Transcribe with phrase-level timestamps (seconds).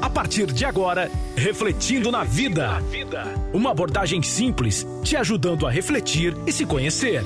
[0.00, 2.82] A partir de agora, Refletindo na Vida.
[3.52, 7.22] Uma abordagem simples, te ajudando a refletir e se conhecer.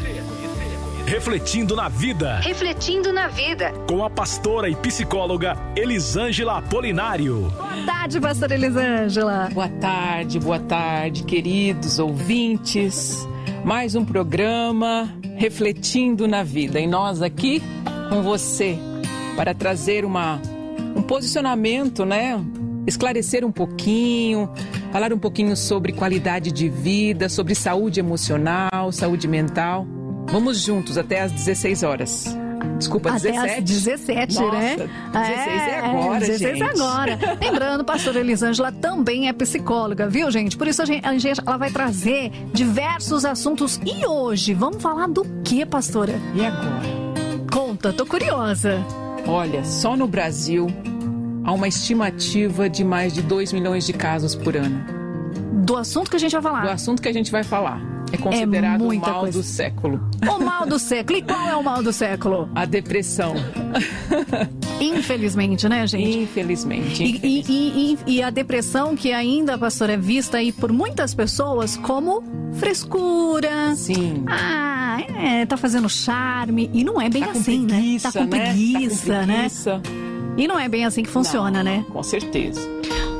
[1.06, 2.40] Refletindo na Vida.
[2.40, 3.72] Refletindo na Vida.
[3.88, 7.52] Com a pastora e psicóloga Elisângela Apolinário.
[7.56, 9.50] Boa tarde, pastora Elisângela.
[9.52, 13.28] Boa tarde, boa tarde, queridos ouvintes.
[13.64, 16.80] Mais um programa Refletindo na Vida.
[16.80, 17.62] E nós aqui
[18.08, 18.76] com você
[19.36, 20.40] para trazer uma,
[20.96, 22.40] um posicionamento, né?
[22.86, 24.48] Esclarecer um pouquinho,
[24.92, 29.86] falar um pouquinho sobre qualidade de vida, sobre saúde emocional, saúde mental.
[30.26, 32.36] Vamos juntos até às 16 horas.
[32.78, 33.58] Desculpa, Até 17.
[33.58, 34.76] às 17, Nossa, né?
[34.76, 34.88] 16
[35.68, 36.62] é agora, 16 gente.
[36.62, 37.18] é agora.
[37.40, 40.56] Lembrando, pastora Elisângela também é psicóloga, viu, gente?
[40.56, 43.78] Por isso a gente, a gente- ela vai trazer diversos assuntos.
[43.84, 46.14] E hoje, vamos falar do que, pastora?
[46.34, 46.82] E agora?
[47.52, 48.82] Conta, tô curiosa.
[49.26, 50.66] Olha, só no Brasil
[51.44, 54.84] há uma estimativa de mais de 2 milhões de casos por ano.
[55.64, 56.72] Do assunto que a gente vai Do falar.
[56.72, 57.80] assunto que a gente vai falar.
[58.12, 59.38] É considerado o muita mal coisa.
[59.38, 60.00] do século.
[60.22, 61.18] O mal do século.
[61.18, 62.48] E qual é o mal do século?
[62.54, 63.34] A depressão.
[64.80, 66.18] Infelizmente, né, gente?
[66.18, 67.02] Infelizmente.
[67.02, 71.14] E, e- e- e- e a depressão que ainda, pastor, é vista aí por muitas
[71.14, 73.74] pessoas como frescura.
[73.74, 74.24] Sim.
[74.28, 76.70] Ah, é, tá fazendo charme.
[76.72, 78.12] E não é bem Tá assim, preguiça, né?
[78.12, 78.44] Tá com né?
[78.44, 79.48] preguiça, Tá com né?
[80.36, 81.84] E não é bem assim que funciona, Não, né?
[81.92, 82.60] Com certeza.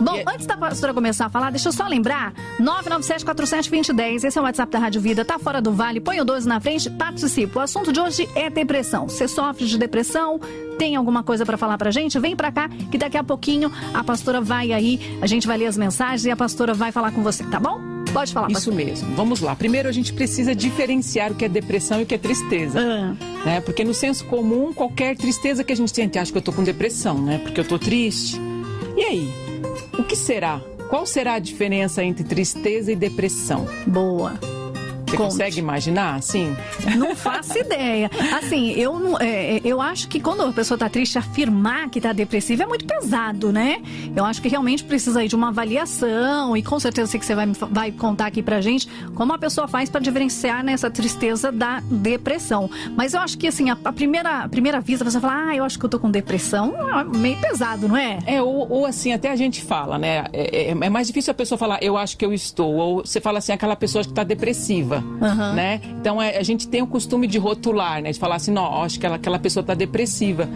[0.01, 4.37] Bom, E é- antes da pastora começar a falar, deixa eu só lembrar: 997-47-2010, esse
[4.39, 6.91] é o WhatsApp da Rádio Vida, tá fora do vale, põe o 12 na frente,
[6.91, 7.61] participa.
[7.61, 9.09] O assunto de hoje é depressão.
[9.09, 10.41] Você sofre de depressão?
[10.79, 12.19] Tem alguma coisa pra falar pra gente?
[12.19, 15.67] Vem pra cá, que daqui a pouquinho a pastora vai aí, a gente vai ler
[15.67, 17.81] as mensagens e a pastora vai falar com você, tá bom?
[18.13, 19.15] Pode falar, Isso mesmo.
[19.17, 19.57] Vamos lá.
[19.57, 22.79] Primeiro a gente precisa diferenciar o que é depressão e o que é tristeza.
[22.81, 23.61] Ah, né?
[23.61, 26.63] Porque no senso comum, qualquer tristeza que a gente sente, acha que eu tô com
[26.63, 27.39] depressão, né?
[27.39, 28.41] Porque eu tô triste.
[28.97, 29.29] E aí?
[29.99, 30.61] O que será?
[30.89, 33.67] Qual será a diferença entre tristeza e depressão?
[33.87, 34.54] boa.
[35.15, 35.31] Você Conte.
[35.33, 36.23] consegue imaginar?
[36.23, 36.57] Sim.
[36.97, 38.11] Não faço ideia.
[38.37, 42.01] Assim, eu, não- é, é, eu acho que quando a pessoa tá triste, afirmar que
[42.01, 43.81] tá depressiva é muito pesado, né?
[44.15, 47.35] Eu acho que realmente precisa aí de uma avaliação e com certeza sei que você
[47.35, 51.81] vai, vai contar aqui pra gente como a pessoa faz pra diferenciar nessa tristeza da
[51.91, 52.71] depressão.
[52.97, 55.65] Mas eu acho que assim, a, a primeira, a primeira vista, você fala, ah, eu
[55.65, 58.19] acho que eu tô com depressão, é meio pesado, não é?
[58.27, 60.25] É, ou, ou assim, até a gente fala, né?
[60.33, 62.75] É, é- é mais difícil a pessoa falar, eu acho que eu estou.
[62.75, 65.53] Ou você fala assim, aquela pessoa que está depressiva, Aham.
[65.55, 65.81] né?
[66.01, 68.13] Então é, a gente tem o costume de rotular, né?
[68.13, 70.47] De falar assim, não, acho que ela- aquela pessoa está depressiva,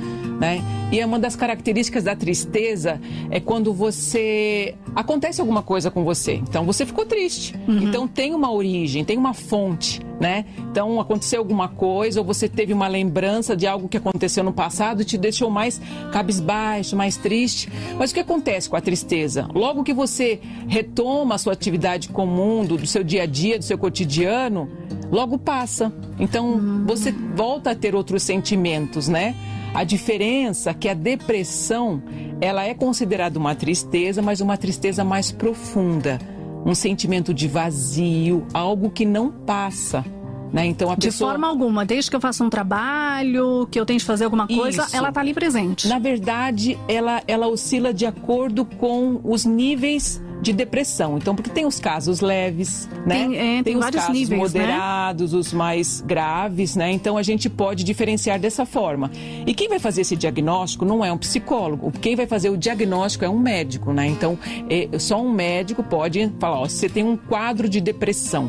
[0.40, 0.62] né?
[0.92, 3.00] E é uma das características da tristeza
[3.30, 6.34] é quando você acontece alguma coisa com você.
[6.34, 7.54] Então você ficou triste.
[7.68, 10.44] Então tem uma origem, tem uma fonte, né?
[10.70, 15.02] Então aconteceu alguma coisa ou você teve uma lembrança de algo que aconteceu no passado
[15.02, 15.80] e te deixou mais
[16.12, 17.70] cabisbaixo, mais triste.
[17.98, 19.48] Mas o que acontece com a tristeza?
[19.54, 23.78] Logo que você retoma a sua atividade comum, do, seu dia a dia, do seu
[23.78, 24.68] cotidiano,
[25.10, 25.92] logo passa.
[26.18, 29.34] Então você volta a ter outros sentimentos, né?
[29.74, 32.02] A diferença é que a depressão,
[32.40, 36.18] ela é considerada uma tristeza, mas uma tristeza mais profunda,
[36.64, 40.04] um sentimento de vazio, algo que não passa,
[40.52, 40.66] né?
[40.66, 43.98] Então a De pessoa forma alguma, desde que eu faça um trabalho, que eu tenho
[43.98, 44.96] que fazer alguma coisa, Isso.
[44.96, 45.88] ela tá ali presente.
[45.88, 51.16] Na verdade, ela, ela oscila de acordo com os níveis de depressão.
[51.18, 53.26] Então, porque tem os casos leves, né?
[53.26, 54.60] Tem- é, tem os vários casos níveis, né?
[54.60, 56.90] moderados, os mais graves, né?
[56.92, 59.10] Então, a gente pode diferenciar dessa forma.
[59.46, 61.90] E quem vai fazer esse diagnóstico não é um psicólogo.
[61.92, 64.06] Quem vai fazer o diagnóstico é um médico, né?
[64.06, 64.38] Então,
[64.70, 68.48] é, só um médico pode falar, ó, você tem um quadro de depressão.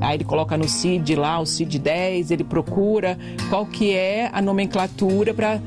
[0.00, 3.18] Aí ele coloca no CID lá, o CID-10, ele procura
[3.48, 5.58] qual que é a nomenclatura para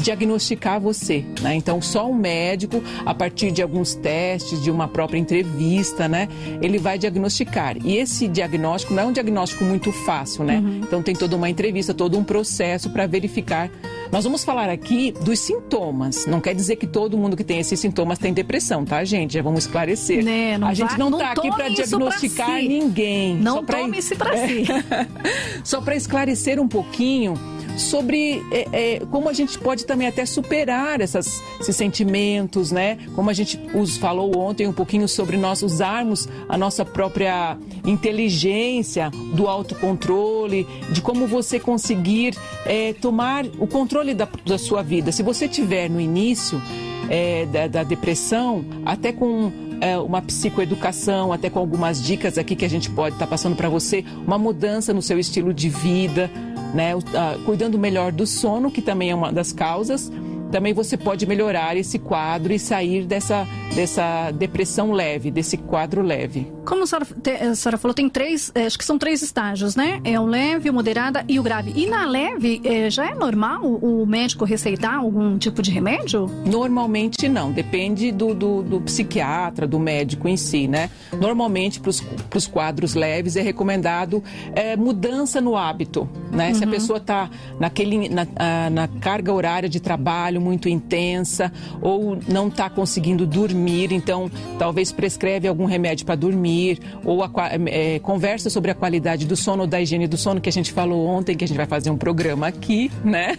[0.00, 1.54] diagnosticar você, né?
[1.54, 6.28] Então só um médico, a partir de alguns testes, de uma própria entrevista, né?
[6.60, 7.76] Ele vai diagnosticar.
[7.84, 10.62] E esse diagnóstico não é um diagnóstico muito fácil, né?
[10.82, 13.70] Então tem toda uma entrevista, todo um processo para verificar.
[14.10, 16.26] Nós vamos falar aqui dos sintomas.
[16.26, 19.34] Não quer dizer que todo mundo que tem esses sintomas tem depressão, tá, gente?
[19.34, 20.22] Já vamos esclarecer.
[20.24, 22.68] Né, a gente vai- não não está aqui para isso pra diagnosticar si.
[22.68, 23.36] ninguém.
[23.36, 24.64] Não Só pra- tome isso pra si.
[25.64, 27.34] só para esclarecer um pouquinho
[27.76, 32.98] sobre é, é, como a gente pode também até superar essas- esses sentimentos, né?
[33.14, 39.10] Como a gente os falou ontem um pouquinho sobre nós usarmos a nossa própria inteligência
[39.34, 42.36] do autocontrole, de como você conseguir
[42.66, 45.10] é, tomar o controle da, da sua vida.
[45.12, 46.60] Se você tiver no início
[47.08, 52.64] é, da, da depressão, até com é, uma psicoeducação, até com algumas dicas aqui que
[52.64, 56.30] a gente pode estar passando para você, uma mudança no seu estilo de vida,
[56.74, 56.92] né?
[57.14, 60.10] Ah, cuidando melhor do sono, que também é uma das causas.
[60.52, 66.50] Também você pode melhorar esse quadro e sair dessa dessa depressão leve, desse quadro leve.
[66.64, 67.06] Como a senhora,
[67.50, 70.00] a senhora falou, tem três, é, acho que são três estágios, né?
[70.04, 71.72] É o leve, o moderada e o grave.
[71.74, 76.30] E na leve, é, já é normal o médico receitar algum tipo de remédio?
[76.44, 80.90] Normalmente não, depende do, do, do psiquiatra, do médico em si, né?
[81.18, 84.22] Normalmente, para os quadros leves, é recomendado
[84.54, 86.48] é, mudança no hábito, né?
[86.48, 86.54] Uhum.
[86.54, 86.72] Se a uhum.
[86.72, 88.26] pessoa está naquele, na,
[88.70, 95.48] na carga horária de trabalho muito intensa ou não está conseguindo dormir, então talvez prescreve
[95.48, 97.30] algum remédio para dormir ou a,
[97.66, 101.06] é, conversa sobre a qualidade do sono, da higiene do sono que a gente falou
[101.06, 103.38] ontem, que a gente vai fazer um programa aqui, né?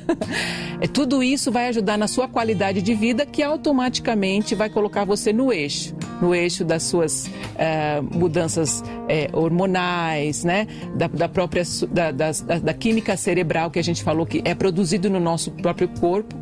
[0.79, 5.33] É, tudo isso vai ajudar na sua qualidade de vida que automaticamente vai colocar você
[5.33, 10.67] no eixo, no eixo das suas é, mudanças é, hormonais, né?
[10.95, 15.09] Da, da própria da, da, da química cerebral que a gente falou que é produzido
[15.09, 16.35] no nosso próprio corpo.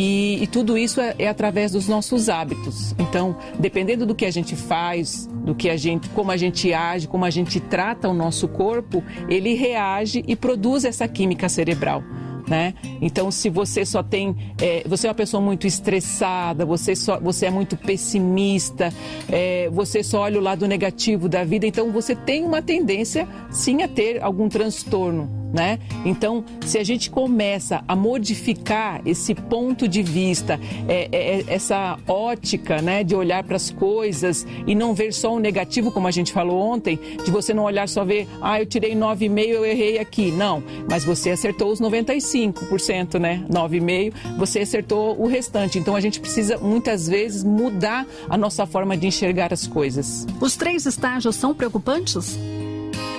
[0.00, 2.94] E, e, tudo isso é, é, através dos nossos hábitos.
[3.00, 7.08] Então, dependendo do que a gente faz, do que a gente, como a gente age,
[7.08, 12.04] como a gente trata o nosso corpo, ele reage e produz essa química cerebral
[12.46, 12.72] né?
[13.02, 17.44] Então, se você só tem, é, você é uma pessoa muito estressada, você só, você
[17.44, 18.90] é muito pessimista,
[19.30, 23.82] é, você só olha o lado negativo da vida, então você tem uma tendência, sim,
[23.82, 25.78] a ter algum transtorno né?
[26.04, 31.98] Então, se a gente começa a modificar esse ponto de vista, é, é, é essa
[32.06, 36.10] ótica, né, de olhar para as coisas e não ver só o negativo, como a
[36.10, 39.98] gente falou ontem, de você não olhar só ver, ah, eu tirei 9,5, eu errei
[39.98, 40.30] aqui.
[40.30, 43.44] Não, mas você acertou os 95%, né?
[43.50, 45.78] 9,5, você acertou o restante.
[45.78, 50.26] Então, a gente precisa muitas vezes mudar a nossa forma de enxergar as coisas.
[50.40, 52.38] Os três estágios são preocupantes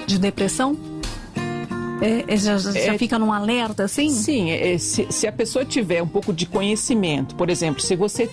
[0.06, 0.99] de depressão?
[2.01, 4.10] É, é, já, já é, fica num alerta assim?
[4.10, 8.30] Sim, é, se, se a pessoa tiver um pouco de conhecimento, por exemplo, se você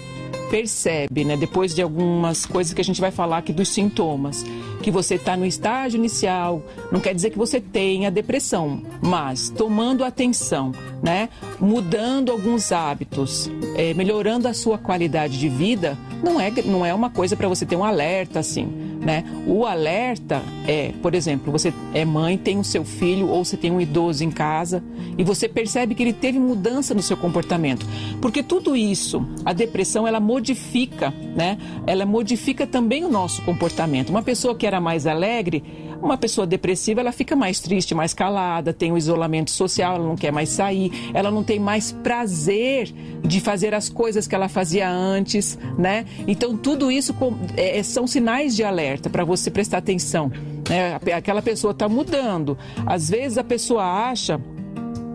[0.50, 4.44] percebe, né, depois de algumas coisas que a gente vai falar aqui dos sintomas,
[4.82, 10.04] que você está no estágio inicial, não quer dizer que você tenha depressão, mas tomando
[10.04, 10.72] atenção,
[11.02, 11.28] né,
[11.58, 17.10] mudando alguns hábitos, é, melhorando a sua qualidade de vida, não é, não é uma
[17.10, 18.85] coisa para você ter um alerta assim.
[19.06, 19.22] Né?
[19.46, 23.70] O alerta é, por exemplo, você é mãe, tem o seu filho ou você tem
[23.70, 24.82] um idoso em casa
[25.16, 27.86] e você percebe que ele teve mudança no seu comportamento.
[28.20, 31.56] Porque tudo isso, a depressão, ela modifica, né?
[31.86, 34.10] Ela modifica também o nosso comportamento.
[34.10, 35.62] Uma pessoa que era mais alegre,
[36.00, 40.16] uma pessoa depressiva, ela fica mais triste, mais calada, tem o isolamento social, ela não
[40.16, 44.88] quer mais sair, ela não tem mais prazer de fazer as coisas que ela fazia
[44.88, 46.04] antes, né?
[46.26, 47.14] Então, tudo isso
[47.56, 50.30] é, são sinais de alerta para você prestar atenção.
[50.68, 50.98] Né?
[51.14, 52.58] Aquela pessoa está mudando.
[52.84, 54.40] Às vezes a pessoa acha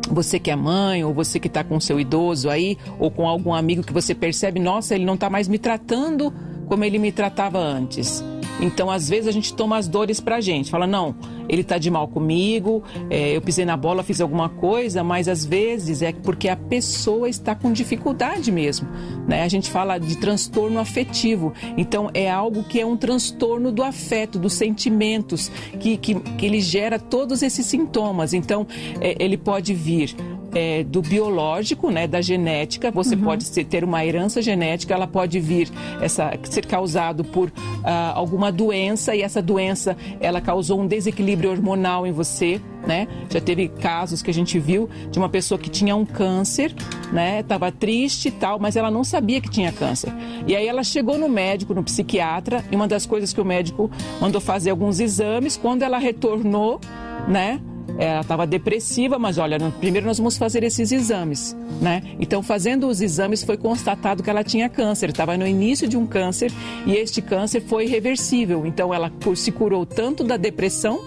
[0.09, 3.53] você que é mãe, ou você que está com seu idoso aí, ou com algum
[3.53, 6.33] amigo que você percebe, nossa, ele não está mais me tratando
[6.67, 8.23] como ele me tratava antes.
[8.59, 10.69] Então, às vezes, a gente toma as dores pra gente.
[10.69, 11.15] Fala, não,
[11.49, 15.45] ele tá de mal comigo, é, eu pisei na bola, fiz alguma coisa, mas às
[15.45, 18.87] vezes é porque a pessoa está com dificuldade mesmo.
[19.27, 19.43] Né?
[19.43, 21.53] A gente fala de transtorno afetivo.
[21.77, 26.61] Então, é algo que é um transtorno do afeto, dos sentimentos, que, que, que ele
[26.61, 28.33] gera todos esses sintomas.
[28.33, 28.67] Então,
[28.99, 30.15] é, ele pode vir
[30.53, 32.91] é, do biológico, né, da genética.
[32.91, 33.21] Você uhum.
[33.21, 35.69] pode ter uma herança genética, ela pode vir
[36.01, 37.51] essa ser causado por
[37.83, 43.07] ah, alguma doença e essa doença ela causou um desequilíbrio hormonal em você, né?
[43.29, 46.73] Já teve casos que a gente viu de uma pessoa que tinha um câncer,
[47.11, 47.39] né?
[47.39, 50.11] Estava triste e tal, mas ela não sabia que tinha câncer.
[50.47, 53.89] E aí ela chegou no médico, no psiquiatra, e uma das coisas que o médico
[54.19, 56.79] mandou fazer alguns exames, quando ela retornou,
[57.27, 57.59] né?
[57.97, 62.01] Ela estava depressiva, mas olha, primeiro nós vamos fazer esses exames, né?
[62.19, 66.05] Então, fazendo os exames, foi constatado que ela tinha câncer, estava no início de um
[66.05, 66.51] câncer
[66.85, 68.65] e este câncer foi reversível.
[68.65, 70.99] Então, ela se curou tanto da depressão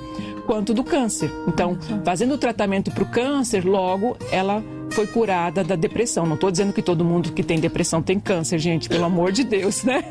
[0.47, 1.31] quanto do câncer.
[1.49, 4.63] Então, fazendo o tratamento para o câncer, logo ela
[4.95, 6.25] foi curada da depressão.
[6.25, 9.43] Não estou dizendo que todo mundo que tem depressão tem câncer, gente, pelo amor de
[9.43, 10.05] Deus, né?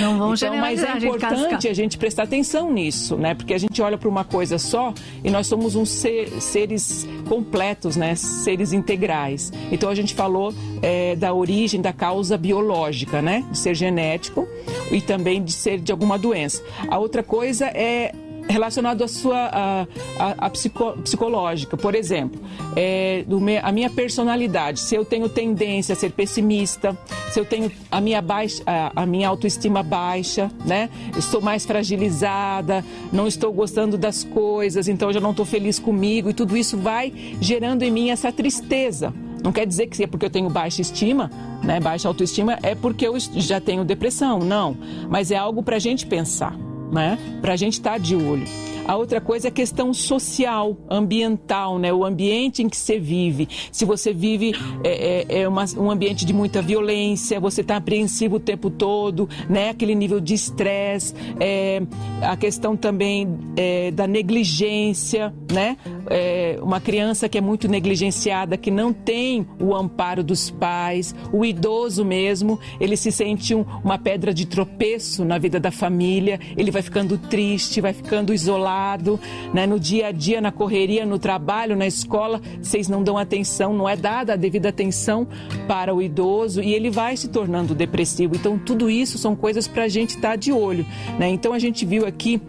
[0.00, 3.34] Não vamos então, Mas é importante a gente prestar atenção nisso, né?
[3.34, 7.96] Porque a gente olha para uma coisa só e nós somos uns ser, seres completos,
[7.96, 8.14] né?
[8.14, 9.52] Seres integrais.
[9.70, 13.44] Então a gente falou é, da origem da causa biológica, né?
[13.50, 14.48] De ser genético
[14.90, 16.62] e também de ser de alguma doença.
[16.88, 18.12] A outra coisa é
[18.48, 19.86] relacionado à sua a,
[20.18, 21.76] a, a psico, psicológica.
[21.76, 22.40] Por exemplo,
[22.76, 24.80] é, do me, a minha personalidade.
[24.80, 26.96] Se eu tenho tendência a ser pessimista,
[27.32, 30.90] se eu tenho a minha, baixa, a, a minha autoestima baixa, né?
[31.16, 36.30] Estou mais fragilizada, não estou gostando das coisas, então eu já não estou feliz comigo
[36.30, 40.24] e tudo isso vai gerando em mim essa tristeza Não quer dizer que é porque
[40.24, 41.30] eu tenho baixa estima,
[41.62, 44.38] né, baixa autoestima, é porque eu já tenho depressão.
[44.38, 44.76] Não.
[45.08, 46.56] Mas é algo para a gente pensar,
[46.94, 47.18] né?
[47.42, 48.46] Para a gente estar tá de olho.
[48.86, 51.92] A outra coisa é a questão social, ambiental, né?
[51.92, 53.48] O ambiente em que você vive.
[53.72, 54.52] Se você vive
[54.84, 59.28] é, é, é uma, um ambiente de muita violência, você está apreensivo o tempo todo,
[59.48, 59.70] né?
[59.70, 61.82] Aquele nível de estresse, é,
[62.20, 65.78] a questão também é, da negligência, né?
[66.10, 71.42] É, uma criança que é muito negligenciada, que não tem o amparo dos pais, o
[71.42, 76.70] idoso mesmo, ele se sente um, uma pedra de tropeço na vida da família, ele
[76.70, 79.18] vai ficando triste, vai ficando isolado
[79.52, 79.66] né?
[79.66, 83.88] No dia a dia, na correria, no trabalho, na escola, vocês não dão atenção, não
[83.88, 85.26] é dada a devida atenção
[85.66, 88.34] para o idoso e ele vai se tornando depressivo.
[88.34, 90.86] Então, tudo isso são coisas para a gente estar tá de olho,
[91.18, 91.28] né?
[91.28, 92.40] Então, a gente viu aqui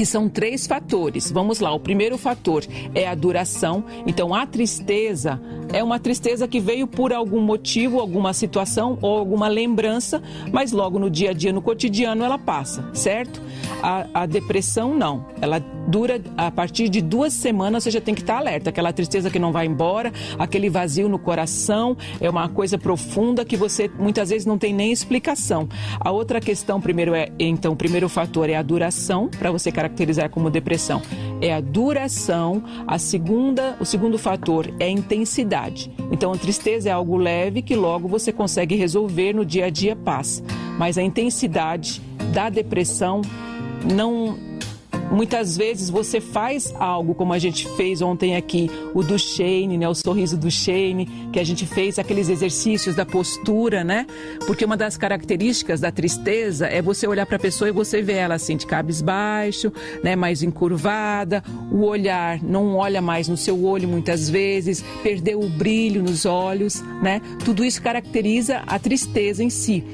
[0.00, 1.30] que são três fatores.
[1.30, 2.64] Vamos lá, o primeiro fator
[2.94, 3.84] é a duração.
[4.06, 5.38] Então, a tristeza
[5.74, 10.98] é uma tristeza que veio por algum motivo, alguma situação ou alguma lembrança, mas logo
[10.98, 13.42] no dia a dia, no cotidiano, ela passa, certo?
[13.82, 15.26] A, a depressão não.
[15.38, 18.70] Ela dura a partir de duas semanas, você já tem que estar alerta.
[18.70, 23.56] Aquela tristeza que não vai embora, aquele vazio no coração, é uma coisa profunda que
[23.56, 25.68] você muitas vezes não tem nem explicação.
[26.00, 29.89] A outra questão, primeiro é, então, o primeiro fator é a duração, para você caracterizar
[30.30, 31.02] como depressão.
[31.40, 32.62] É a duração.
[32.86, 35.90] A segunda, o segundo fator é a intensidade.
[36.10, 39.96] Então, a tristeza é algo leve que logo você consegue resolver no dia a dia
[39.96, 40.42] passa.
[40.78, 42.00] Mas a intensidade
[42.32, 43.22] da depressão
[43.84, 44.38] não
[45.10, 49.88] Muitas vezes você faz algo como a gente fez ontem aqui, o do Shane, né?
[49.88, 54.06] O sorriso do Shane, que a gente fez aqueles exercícios da postura, né?
[54.46, 58.14] Porque uma das características da tristeza é você olhar para a pessoa e você ver
[58.14, 60.14] ela assim de cabisbaixo, né?
[60.14, 66.02] Mais encurvada, o olhar não olha mais no seu olho muitas vezes, perdeu o brilho
[66.02, 67.20] nos olhos, né?
[67.44, 69.84] Tudo isso caracteriza a tristeza em si.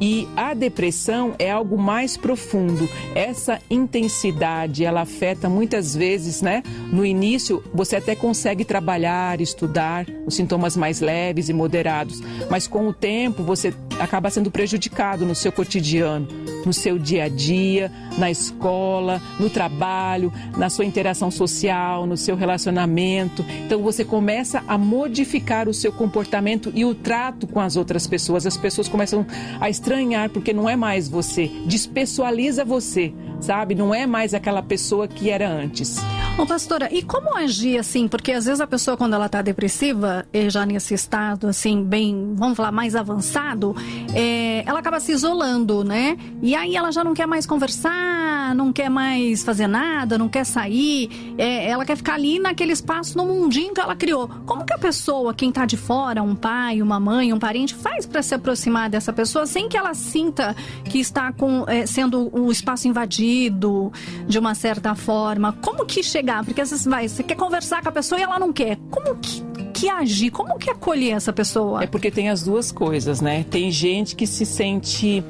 [0.00, 2.88] E a depressão é algo mais profundo.
[3.14, 4.49] Essa intensidade,
[4.84, 6.62] ela afeta muitas vezes, né?
[6.92, 12.88] No início, você até consegue trabalhar, estudar os sintomas mais leves e moderados, mas com
[12.88, 16.26] o tempo você acaba sendo prejudicado no seu cotidiano,
[16.64, 22.34] no seu dia a dia, na escola, no trabalho, na sua interação social, no seu
[22.34, 23.44] relacionamento.
[23.66, 28.46] Então você começa a modificar o seu comportamento e o trato com as outras pessoas.
[28.46, 29.26] As pessoas começam
[29.60, 33.74] a estranhar porque não é mais você, despessoaliza você, sabe?
[33.74, 35.98] Não é mais aquela pessoa que era antes.
[36.38, 38.08] Ô, pastora, e como agir assim?
[38.08, 42.56] Porque às vezes a pessoa, quando ela está depressiva, já nesse estado, assim, bem, vamos
[42.56, 43.76] falar, mais avançado,
[44.14, 46.16] é, ela acaba se isolando, né?
[46.40, 50.44] E aí ela já não quer mais conversar, não quer mais fazer nada, não quer
[50.44, 54.26] sair, é, ela quer ficar ali naquele espaço, no mundinho que ela criou.
[54.46, 58.06] Como que a pessoa, quem está de fora, um pai, uma mãe, um parente, faz
[58.06, 62.50] para se aproximar dessa pessoa sem que ela sinta que está com, é, sendo o
[62.50, 63.92] espaço invadido
[64.26, 65.52] de uma certa forma?
[65.60, 68.38] Como que chega porque às vezes vai, você quer conversar com a pessoa e ela
[68.38, 68.78] não quer.
[68.90, 70.30] Como que, que agir?
[70.30, 71.82] Como que acolher essa pessoa?
[71.82, 73.44] É porque tem as duas coisas, né?
[73.50, 75.24] Tem gente que se sente.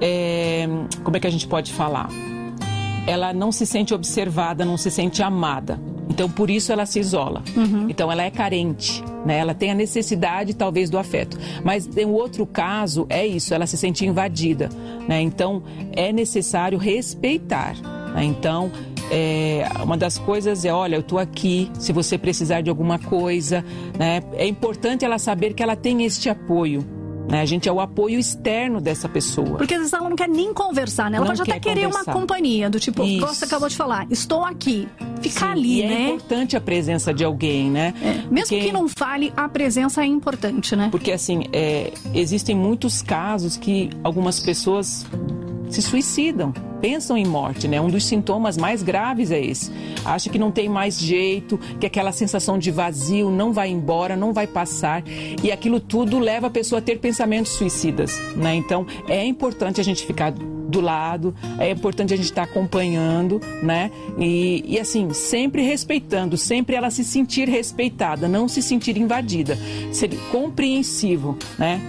[0.00, 0.68] É,
[1.02, 2.08] como é que a gente pode falar?
[3.06, 5.80] Ela não se sente observada, não se sente amada.
[6.08, 7.42] Então, por isso ela se isola.
[7.56, 7.86] Uhum.
[7.88, 9.38] Então, ela é carente, né?
[9.38, 11.38] Ela tem a necessidade, talvez, do afeto.
[11.62, 14.68] Mas um outro caso, é isso, ela se sente invadida,
[15.06, 15.20] né?
[15.20, 17.76] Então, é necessário respeitar.
[18.14, 18.24] Né?
[18.24, 18.70] Então,
[19.10, 23.64] é, uma das coisas é, olha, eu estou aqui, se você precisar de alguma coisa,
[23.98, 24.22] né?
[24.34, 26.84] É importante ela saber que ela tem este apoio.
[27.28, 27.42] Né?
[27.42, 29.58] A gente é o apoio externo dessa pessoa.
[29.58, 31.18] Porque às vezes ela não quer nem conversar, né?
[31.18, 32.10] Ela não pode até querer conversar.
[32.10, 33.26] uma companhia, do tipo, Isso.
[33.26, 34.88] você acabou de falar, estou aqui.
[35.20, 35.94] Ficar Sim, ali, é né?
[35.94, 37.92] É importante a presença de alguém, né?
[38.00, 38.12] É.
[38.32, 38.60] Mesmo Porque...
[38.60, 40.88] que não fale, a presença é importante, né?
[40.90, 45.04] Porque assim, é, existem muitos casos que algumas pessoas
[45.70, 47.80] se suicidam, pensam em morte, né?
[47.80, 49.70] Um dos sintomas mais graves é esse.
[50.04, 54.32] Acha que não tem mais jeito, que aquela sensação de vazio não vai embora, não
[54.32, 55.02] vai passar,
[55.42, 58.54] e aquilo tudo leva a pessoa a ter pensamentos suicidas, né?
[58.54, 63.90] Então, é importante a gente ficar do lado, é importante a gente estar acompanhando, né?
[64.18, 69.58] E, e assim, sempre respeitando, sempre ela se sentir respeitada, não se sentir invadida,
[69.90, 71.80] ser compreensivo, né?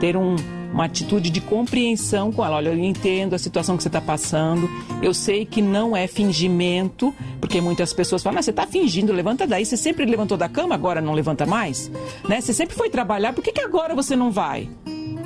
[0.00, 0.34] Ter um,
[0.72, 2.56] uma atitude de compreensão com ela.
[2.56, 4.68] Olha, eu entendo a situação que você está passando,
[5.02, 9.46] eu sei que não é fingimento, porque muitas pessoas falam, mas você está fingindo, levanta
[9.46, 11.90] daí, você sempre levantou da cama, agora não levanta mais?
[12.28, 12.40] Né?
[12.40, 14.68] Você sempre foi trabalhar, por que, que agora você não vai?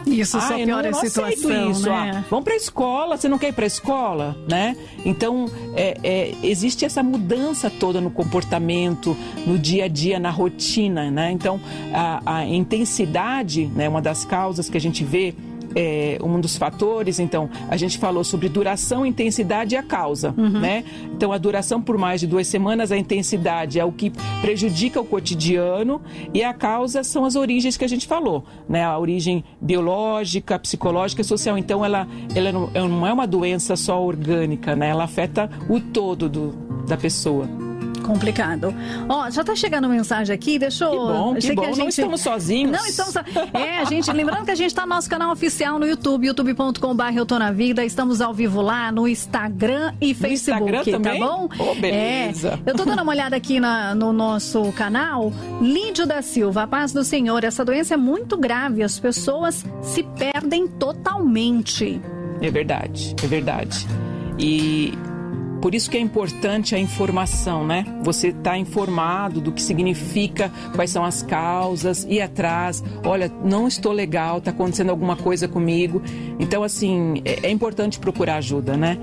[0.06, 1.88] Isso só piora não, a situação, isso.
[1.88, 2.12] né?
[2.14, 4.76] Ah, vamos para a escola, você não quer ir para a escola, né?
[5.04, 11.10] Então, é, é, existe essa mudança toda no comportamento, no dia a dia, na rotina,
[11.10, 11.32] né?
[11.32, 11.60] Então,
[11.92, 15.34] a, a intensidade, né, uma das causas que a gente vê
[15.76, 20.58] é, um dos fatores, então, a gente falou sobre duração, intensidade e a causa, uhum.
[20.58, 20.84] né?
[21.12, 25.04] Então, a duração por mais de duas semanas, a intensidade é o que prejudica o
[25.04, 26.00] cotidiano
[26.32, 28.82] e a causa são as origens que a gente falou, né?
[28.84, 31.58] A origem biológica, psicológica e social.
[31.58, 32.50] Então, ela, ela
[32.88, 34.88] não é uma doença só orgânica, né?
[34.88, 36.52] Ela afeta o todo do,
[36.88, 37.65] da pessoa
[38.06, 38.74] complicado.
[39.08, 40.90] Ó, já tá chegando mensagem aqui, deixa eu...
[40.90, 41.62] Que bom, que bom.
[41.62, 41.78] Que gente...
[41.78, 42.72] Não estamos sozinhos.
[42.72, 43.16] Não estamos
[43.52, 47.16] É, a gente, lembrando que a gente tá no nosso canal oficial no YouTube, youtube.com.br
[47.16, 51.14] Eu Tô Na Vida, estamos ao vivo lá no Instagram e Facebook, no Instagram tá
[51.18, 51.48] bom?
[51.58, 52.60] Oh, beleza.
[52.64, 56.66] É, eu tô dando uma olhada aqui na, no nosso canal, Lídio da Silva, a
[56.66, 62.00] paz do Senhor, essa doença é muito grave, as pessoas se perdem totalmente.
[62.40, 63.86] É verdade, é verdade.
[64.38, 64.92] E
[65.66, 67.84] por isso que é importante a informação, né?
[68.04, 72.84] Você está informado do que significa, quais são as causas, ir atrás.
[73.04, 76.00] Olha, não estou legal, está acontecendo alguma coisa comigo.
[76.38, 78.96] Então, assim, é, é importante procurar ajuda, né?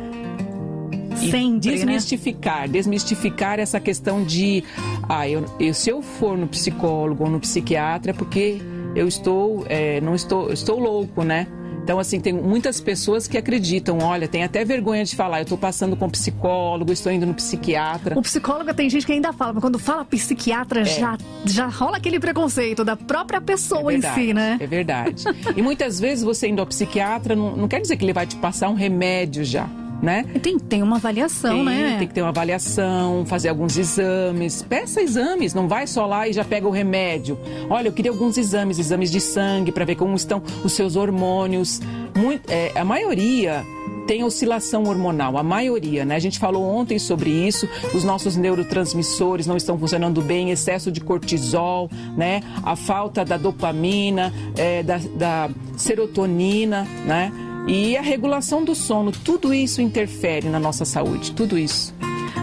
[1.22, 1.76] E Sempre, né?
[1.76, 2.68] desmistificar, né?
[2.70, 4.64] desmistificar essa questão de,
[5.10, 8.62] ah, eu, eu, se eu for no psicólogo ou no psiquiatra é porque
[8.96, 11.46] eu estou, é, não estou, estou louco, né?
[11.84, 15.58] Então, assim, tem muitas pessoas que acreditam, olha, tem até vergonha de falar, eu estou
[15.58, 18.18] passando com psicólogo, estou indo no psiquiatra.
[18.18, 20.86] O psicólogo tem gente que ainda fala, mas quando fala psiquiatra, é.
[20.86, 24.58] já, já rola aquele preconceito da própria pessoa é verdade, em si, né?
[24.62, 25.26] É verdade.
[25.58, 28.38] e muitas vezes você indo ao psiquiatra, não, não quer dizer que ele vai te
[28.38, 29.70] passar um remédio já
[30.04, 30.26] né?
[30.42, 31.96] Tem, tem uma avaliação, tem, né?
[31.98, 34.62] Tem que ter uma avaliação, fazer alguns exames.
[34.62, 37.40] Peça exames, não vai só lá e já pega o remédio.
[37.70, 41.80] Olha, eu queria alguns exames, exames de sangue para ver como estão os seus hormônios.
[42.14, 43.64] Muito, é, a maioria
[44.06, 46.18] tem oscilação hormonal, a maioria, né?
[46.18, 51.00] A gente falou ontem sobre isso, os nossos neurotransmissores não estão funcionando bem, excesso de
[51.00, 52.42] cortisol, né?
[52.62, 57.32] A falta da dopamina, é, da, da serotonina, né?
[57.68, 61.94] E a regulação do sono, tudo isso interfere na nossa saúde, tudo isso.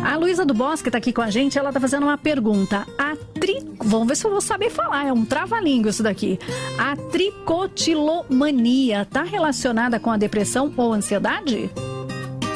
[0.03, 2.87] A Luísa do Bosque está aqui com a gente, ela está fazendo uma pergunta.
[2.99, 3.63] A tri...
[3.79, 6.39] Vamos ver se eu vou saber falar, é um trava-língua isso daqui.
[6.79, 11.71] A tricotilomania está relacionada com a depressão ou ansiedade?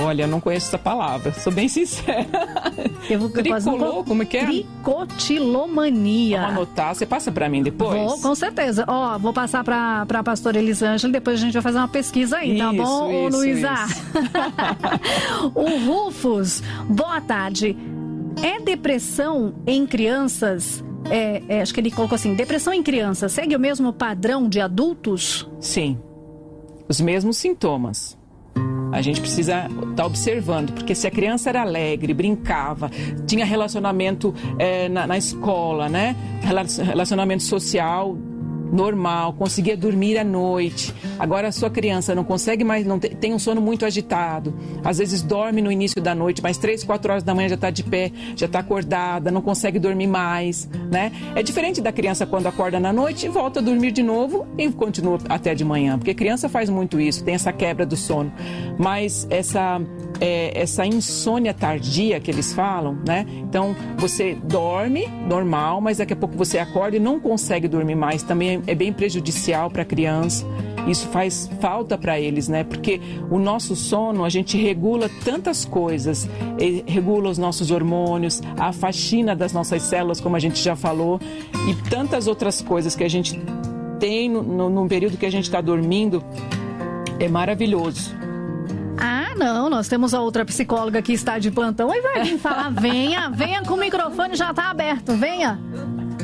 [0.01, 2.27] Olha, eu não conheço essa palavra, sou bem sincera.
[3.09, 4.47] Eu vou Tricolor, como é que é?
[4.47, 6.41] Tricotilomania.
[6.41, 8.01] Vamos anotar, você passa para mim depois?
[8.01, 8.87] Vou, com certeza.
[8.89, 12.57] Ó, vou passar para a pastora Elisângela, depois a gente vai fazer uma pesquisa aí,
[12.57, 13.75] tá isso, tá bom, isso, Luísa?
[15.55, 17.77] o Rufus, boa tarde.
[18.43, 23.55] É depressão em crianças é, é, acho que ele colocou assim: depressão em crianças segue
[23.55, 25.49] o mesmo padrão de adultos?
[25.61, 25.99] Sim,
[26.89, 28.17] os mesmos sintomas.
[28.95, 32.89] A gente precisa estar tá observando, porque se a criança era alegre, brincava,
[33.27, 36.15] tinha relacionamento é, na, na escola, né?
[36.41, 38.17] Relacionamento social,
[38.75, 40.93] normal, conseguia dormir à noite.
[41.19, 44.53] Agora a sua criança não consegue mais, não tem, um sono muito agitado.
[44.83, 47.71] Às vezes dorme no início da noite, mas três, quatro horas da manhã já está
[47.71, 51.13] de pé, já está acordada, não consegue dormir mais, né?
[51.35, 54.71] É diferente da criança quando acorda na noite e volta a dormir de novo e
[54.73, 58.33] continua até de manhã, porque criança faz muito isso, tem essa quebra do sono.
[58.77, 59.81] Mas essa
[60.21, 63.27] é, essa insônia tardia que eles falam, né?
[63.31, 68.23] Então você dorme normal, mas daqui a pouco você acorda e não consegue dormir mais.
[68.23, 70.47] Também é, é bem prejudicial para a criança.
[70.87, 72.63] Isso faz falta para eles, né?
[72.63, 73.01] Porque
[73.31, 76.29] o nosso sono, a gente regula tantas coisas,
[76.87, 81.19] regula os nossos hormônios, a faxina das nossas células, como a gente já falou,
[81.69, 83.41] e tantas outras coisas que a gente
[83.99, 86.23] tem no, no, no período que a gente está dormindo.
[87.19, 88.15] É maravilhoso.
[88.99, 92.71] Ah, não, nós temos a outra psicóloga que está de plantão e vai vir falar:
[92.71, 95.59] venha, venha com o microfone já está aberto, venha.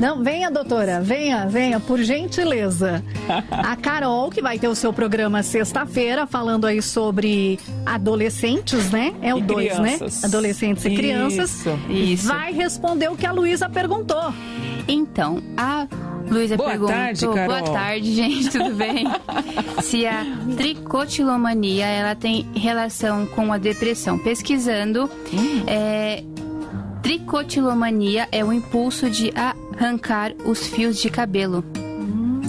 [0.00, 3.04] Não, venha, doutora, venha, venha, por gentileza.
[3.50, 9.14] A Carol, que vai ter o seu programa sexta-feira, falando aí sobre adolescentes, né?
[9.20, 9.98] É o 2, né?
[10.24, 11.64] Adolescentes e isso, crianças.
[11.90, 12.28] Isso.
[12.28, 14.33] Vai responder o que a Luísa perguntou.
[14.88, 15.87] Então, a
[16.31, 16.95] Luísa Boa perguntou.
[16.95, 17.47] Tarde, Carol.
[17.47, 19.05] Boa tarde, gente, tudo bem?
[19.83, 20.25] Se a
[20.57, 24.19] tricotilomania ela tem relação com a depressão.
[24.19, 25.64] Pesquisando, hum.
[25.66, 26.23] é,
[27.03, 31.64] tricotilomania é o impulso de arrancar os fios de cabelo.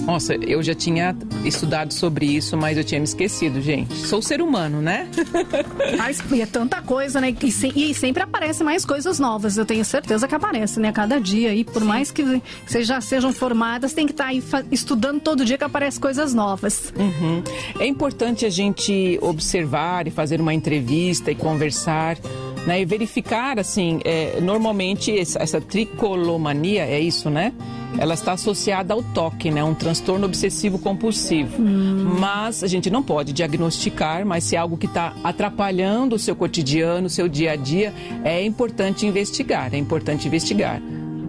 [0.04, 3.94] Nossa, eu já tinha estudado sobre isso, mas eu tinha me esquecido, gente.
[3.94, 5.08] Sou ser humano, né?
[5.96, 7.34] Mas é tanta coisa, né?
[7.40, 9.56] E, se, e, sempre aparecem mais coisas novas.
[9.56, 10.90] Eu tenho certeza que aparece, né?
[10.90, 11.54] Cada dia.
[11.54, 11.88] E por Sim.
[11.88, 15.64] mais que vocês já sejam formadas, tem que estar tá aí estudando todo dia que
[15.64, 16.92] aparecem coisas novas.
[16.96, 17.42] Uhum.
[17.78, 22.18] É importante a gente observar e fazer uma entrevista e conversar.
[22.64, 27.52] Né, e verificar, assim, é, normalmente essa tricolomania, é isso, né?
[27.98, 29.62] Ela está associada ao toque, né?
[29.62, 31.60] Um transtorno obsessivo compulsivo.
[31.60, 32.16] Hum.
[32.18, 36.34] Mas a gente não pode diagnosticar, mas se é algo que está atrapalhando o seu
[36.34, 37.92] cotidiano, o seu dia a dia,
[38.24, 39.74] é importante investigar.
[39.74, 40.80] É importante investigar.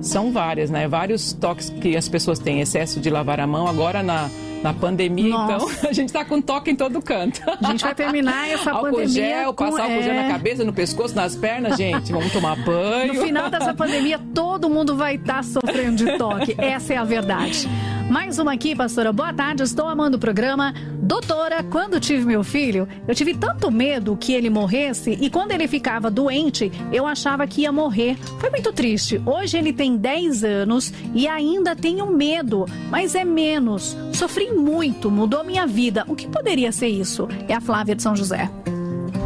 [0.01, 0.87] São várias, né?
[0.87, 3.67] Vários toques que as pessoas têm, excesso de lavar a mão.
[3.67, 4.29] Agora na
[4.63, 5.65] na pandemia, Nossa.
[5.75, 7.41] então, a gente está com toque em todo canto.
[7.61, 9.07] A gente vai terminar essa álcool pandemia.
[9.09, 10.03] Gel, com, passar álcool é...
[10.03, 12.11] gel na cabeça, no pescoço, nas pernas, gente.
[12.13, 13.13] Vamos tomar banho.
[13.13, 16.55] No final dessa pandemia, todo mundo vai estar tá sofrendo de toque.
[16.57, 17.67] Essa é a verdade.
[18.09, 19.11] Mais uma aqui, pastora.
[19.11, 20.73] Boa tarde, estou amando o programa.
[21.01, 25.67] Doutora, quando tive meu filho, eu tive tanto medo que ele morresse e quando ele
[25.67, 28.15] ficava doente, eu achava que ia morrer.
[28.39, 29.21] Foi muito triste.
[29.25, 33.97] Hoje ele tem 10 anos e ainda tenho medo, mas é menos.
[34.11, 36.03] Sofri muito, mudou minha vida.
[36.07, 37.27] O que poderia ser isso?
[37.47, 38.49] É a Flávia de São José.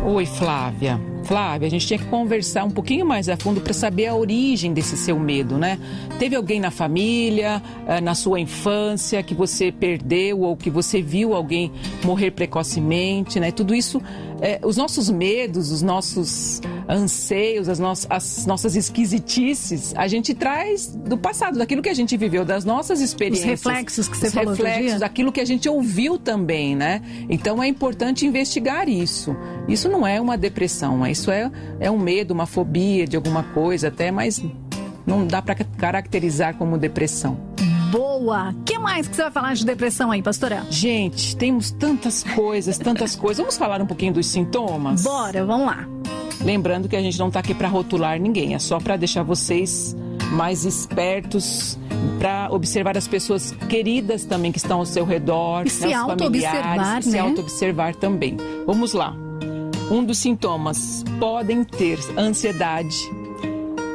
[0.05, 1.16] Oi, Flávia.
[1.27, 4.71] Flávia, a gente tinha que conversar um pouquinho mais a fundo para saber a origem
[4.71, 5.77] desse seu medo, né?
[6.17, 11.33] Teve alguém na família, eh, na sua infância, que você perdeu ou que você viu
[11.33, 11.69] alguém
[12.01, 13.51] morrer precocemente, né?
[13.51, 14.01] Tudo isso,
[14.39, 20.87] é, os nossos medos, os nossos anseios, as, no as nossas esquisitices, a gente traz
[20.87, 23.59] do passado, daquilo que a gente viveu, das nossas experiências.
[23.59, 27.01] Os reflexos que você os falou reflexos, daquilo que a gente ouviu também, né?
[27.29, 29.35] Então é importante investigar isso.
[29.67, 33.87] Isso não é uma depressão, isso é, é um medo, uma fobia de alguma coisa
[33.87, 34.43] até, mas
[35.05, 37.37] não dá para caracterizar como depressão.
[37.91, 38.49] Boa!
[38.49, 40.65] O que mais que você vai falar de depressão aí, pastora?
[40.69, 43.37] Gente, temos tantas coisas, tantas coisas.
[43.37, 45.03] Vamos falar um pouquinho dos sintomas?
[45.03, 45.87] Bora, vamos lá.
[46.41, 49.95] Lembrando que a gente não está aqui para rotular ninguém, é só para deixar vocês
[50.31, 51.79] mais espertos
[52.19, 57.01] para observar as pessoas queridas também que estão ao seu redor, e se auto-observar, né?
[57.01, 58.37] Se auto-observar também.
[58.65, 59.15] Vamos lá.
[59.89, 63.09] Um dos sintomas podem ter ansiedade,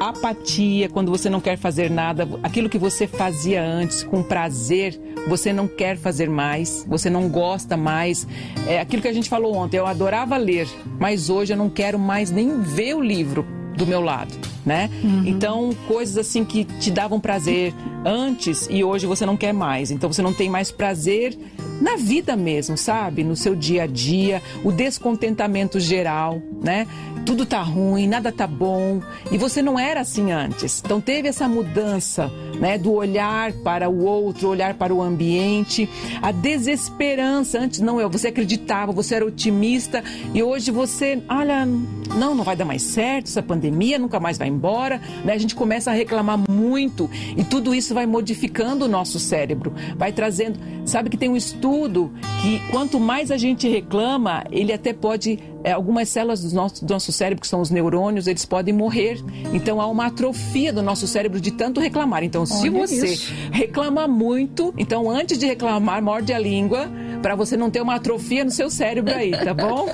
[0.01, 5.53] apatia, quando você não quer fazer nada, aquilo que você fazia antes com prazer, você
[5.53, 8.27] não quer fazer mais, você não gosta mais.
[8.67, 10.67] É aquilo que a gente falou ontem, eu adorava ler,
[10.99, 14.91] mas hoje eu não quero mais nem ver o livro do meu lado, né?
[15.05, 15.25] Uhum.
[15.27, 19.91] Então, coisas assim que te davam prazer antes e hoje você não quer mais.
[19.91, 21.37] Então, você não tem mais prazer
[21.83, 23.25] na vida mesmo, sabe?
[23.25, 26.87] No seu dia a dia, o descontentamento geral, né?
[27.27, 30.83] Tudo tá ruim, nada tá bom, e você não era assim antes.
[30.85, 35.89] Então teve essa mudança, né, do olhar para o outro, olhar para o ambiente,
[36.21, 37.61] a desesperança.
[37.61, 40.03] Antes não, você acreditava, você era otimista
[40.35, 44.49] e hoje você, olha, não, não vai dar mais certo essa pandemia, nunca mais vai
[44.49, 45.33] embora, né?
[45.33, 50.13] A gente começa a reclamar muito e tudo isso vai modificando o nosso cérebro, vai
[50.13, 55.39] trazendo, sabe que tem um estudo que quanto mais a gente reclama, ele até pode
[55.65, 59.23] é, algumas células do nosso, do nosso cérebro, que são os neurônios, eles podem morrer.
[59.53, 62.25] Então há uma atrofia do nosso cérebro de tanto reclamar.
[62.25, 63.33] Então, se Olha você isso.
[63.51, 66.91] reclama muito, então antes de reclamar, morde a língua
[67.23, 69.87] para você não ter uma atrofia no seu cérebro aí, tá bom?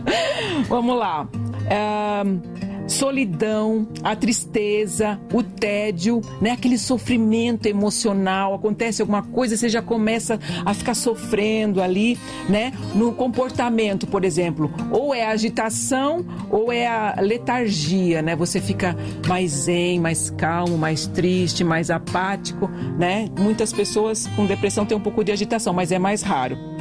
[0.68, 1.26] Vamos lá.
[1.26, 6.52] Um, solidão, a tristeza, o tédio, né?
[6.52, 12.72] Aquele sofrimento emocional, acontece alguma coisa, você já começa a ficar sofrendo ali, né?
[12.94, 18.34] No comportamento, por exemplo, ou é a agitação ou é a letargia, né?
[18.34, 18.96] Você fica
[19.26, 23.28] mais zen, mais calmo, mais triste, mais apático, né?
[23.38, 26.77] Muitas pessoas com depressão têm um pouco de agitação, mas é mais raro.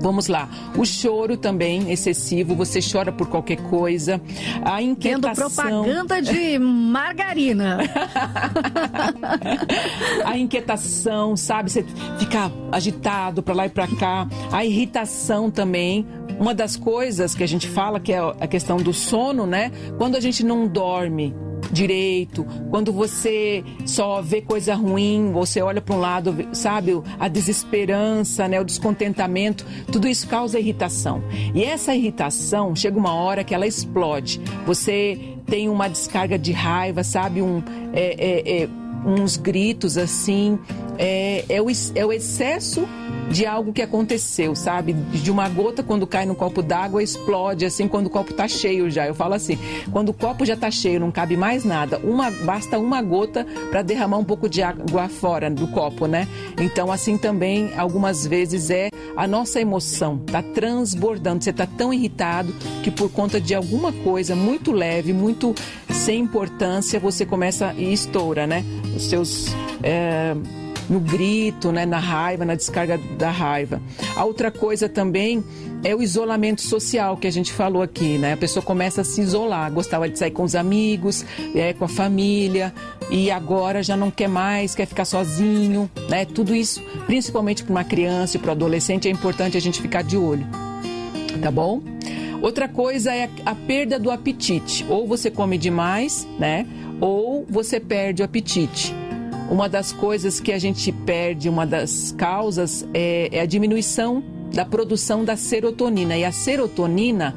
[0.00, 0.48] Vamos lá.
[0.76, 4.20] O choro também excessivo, você chora por qualquer coisa.
[4.64, 5.48] A inquietação.
[5.48, 7.78] Tendo propaganda de margarina.
[10.24, 11.70] a inquietação, sabe?
[11.70, 11.84] Você
[12.18, 14.26] fica agitado para lá e para cá.
[14.50, 16.06] A irritação também.
[16.38, 19.70] Uma das coisas que a gente fala que é a questão do sono, né?
[19.98, 21.34] Quando a gente não dorme,
[21.72, 28.48] direito, quando você só vê coisa ruim, você olha para um lado, sabe, a desesperança,
[28.48, 31.22] né, o descontentamento, tudo isso causa irritação.
[31.54, 34.40] E essa irritação chega uma hora que ela explode.
[34.66, 38.68] Você tem uma descarga de raiva, sabe, um é, é, é,
[39.04, 40.58] uns gritos assim,
[40.98, 42.86] é, é, o, é o excesso
[43.30, 44.92] de algo que aconteceu, sabe?
[44.92, 48.90] De uma gota quando cai no copo d'água explode assim quando o copo tá cheio
[48.90, 49.06] já.
[49.06, 49.56] Eu falo assim,
[49.92, 53.82] quando o copo já tá cheio, não cabe mais nada, uma basta uma gota para
[53.82, 56.26] derramar um pouco de água fora do copo, né?
[56.58, 62.52] Então assim também algumas vezes é a nossa emoção tá transbordando, você tá tão irritado
[62.82, 65.54] que por conta de alguma coisa muito leve, muito
[65.88, 68.64] sem importância, você começa e estoura, né?
[68.96, 69.46] Os seus
[69.82, 70.34] é
[70.90, 73.80] no grito, né, na raiva, na descarga da raiva.
[74.16, 75.42] A outra coisa também
[75.84, 78.32] é o isolamento social que a gente falou aqui, né?
[78.32, 81.24] A pessoa começa a se isolar, gostava de sair com os amigos,
[81.54, 82.74] é, com a família,
[83.08, 86.24] e agora já não quer mais, quer ficar sozinho, né?
[86.24, 90.02] Tudo isso, principalmente para uma criança e para o adolescente, é importante a gente ficar
[90.02, 90.46] de olho,
[91.40, 91.80] tá bom?
[92.42, 94.84] Outra coisa é a perda do apetite.
[94.88, 96.66] Ou você come demais, né?
[96.98, 98.94] Ou você perde o apetite.
[99.50, 104.22] Uma das coisas que a gente perde, uma das causas, é, é a diminuição
[104.54, 106.16] da produção da serotonina.
[106.16, 107.34] E a serotonina,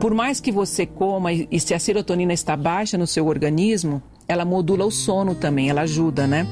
[0.00, 4.44] por mais que você coma e se a serotonina está baixa no seu organismo, ela
[4.44, 6.46] modula o sono também, ela ajuda, né?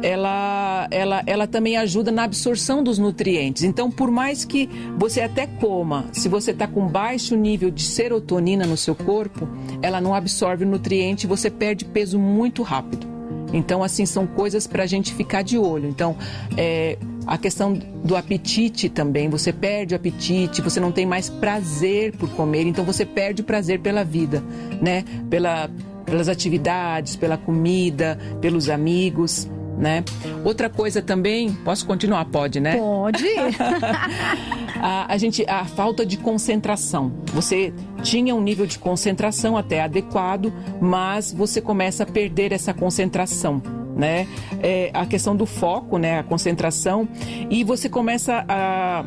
[0.00, 3.64] Ela, ela, ela também ajuda na absorção dos nutrientes.
[3.64, 8.64] Então, por mais que você até coma, se você está com baixo nível de serotonina
[8.64, 9.48] no seu corpo,
[9.80, 13.11] ela não absorve o nutriente e você perde peso muito rápido.
[13.52, 15.88] Então, assim, são coisas para a gente ficar de olho.
[15.88, 16.16] Então,
[16.56, 22.16] é, a questão do apetite também, você perde o apetite, você não tem mais prazer
[22.16, 24.42] por comer, então você perde o prazer pela vida,
[24.80, 25.04] né?
[25.30, 25.70] Pela,
[26.04, 30.04] pelas atividades, pela comida, pelos amigos né?
[30.44, 32.24] Outra coisa também, posso continuar?
[32.26, 32.76] Pode, né?
[32.76, 33.24] Pode.
[34.80, 37.12] a, a gente, a falta de concentração.
[37.32, 43.62] Você tinha um nível de concentração até adequado, mas você começa a perder essa concentração.
[43.96, 44.26] Né?
[44.62, 46.20] É, a questão do foco, né?
[46.20, 47.06] A concentração
[47.50, 49.04] e você começa a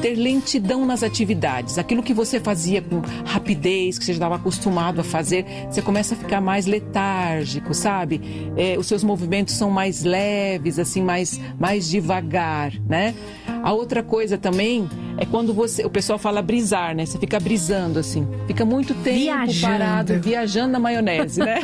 [0.00, 1.78] ter lentidão nas atividades.
[1.78, 6.14] Aquilo que você fazia com rapidez, que você já estava acostumado a fazer, você começa
[6.14, 8.20] a ficar mais letárgico, sabe?
[8.56, 13.14] É, os seus movimentos são mais leves, assim, mais, mais devagar, né?
[13.62, 17.04] A outra coisa também é quando você, o pessoal fala brisar, né?
[17.04, 19.78] Você fica brisando assim, fica muito tempo viajando.
[19.78, 21.60] parado, viajando na maionese, né?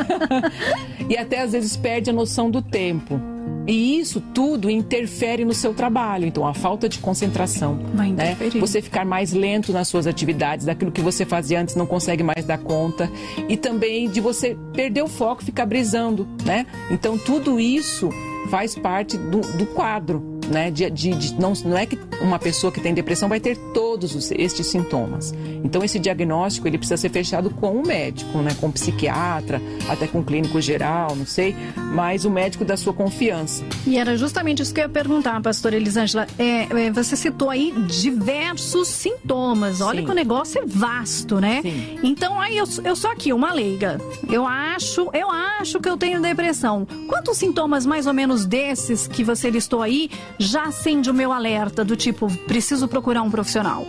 [1.09, 3.36] e até às vezes perde a noção do tempo.
[3.67, 6.27] E isso tudo interfere no seu trabalho.
[6.27, 7.79] Então, a falta de concentração.
[7.95, 8.37] Vai né?
[8.61, 12.45] Você ficar mais lento nas suas atividades, daquilo que você fazia antes não consegue mais
[12.45, 13.11] dar conta.
[13.49, 16.67] E também de você perder o foco, ficar brisando, né?
[16.91, 18.11] Então, tudo isso
[18.51, 20.71] faz parte do, do quadro né?
[20.71, 24.15] De, de, de, não, não é que uma pessoa que tem depressão vai ter todos
[24.15, 25.35] os, estes sintomas.
[25.63, 28.55] Então, esse diagnóstico ele precisa ser fechado com um médico, né?
[28.61, 32.93] Com um psiquiatra, até com um clínico geral, não sei, mas o médico da sua
[32.93, 33.65] confiança.
[33.87, 36.27] E era justamente isso que eu ia perguntar, pastora Elisângela.
[36.39, 39.81] É, é, você citou aí diversos sintomas.
[39.81, 40.07] Olha Sim.
[40.07, 41.61] que o negócio é vasto, né?
[41.63, 41.99] Sim.
[42.03, 44.01] Então, aí eu, eu sou aqui, uma leiga.
[44.31, 46.87] Eu acho, eu acho que eu tenho depressão.
[47.09, 51.85] Quantos sintomas mais ou menos desses que você listou aí já acende o meu alerta
[51.85, 53.87] do tipo, preciso procurar um profissional?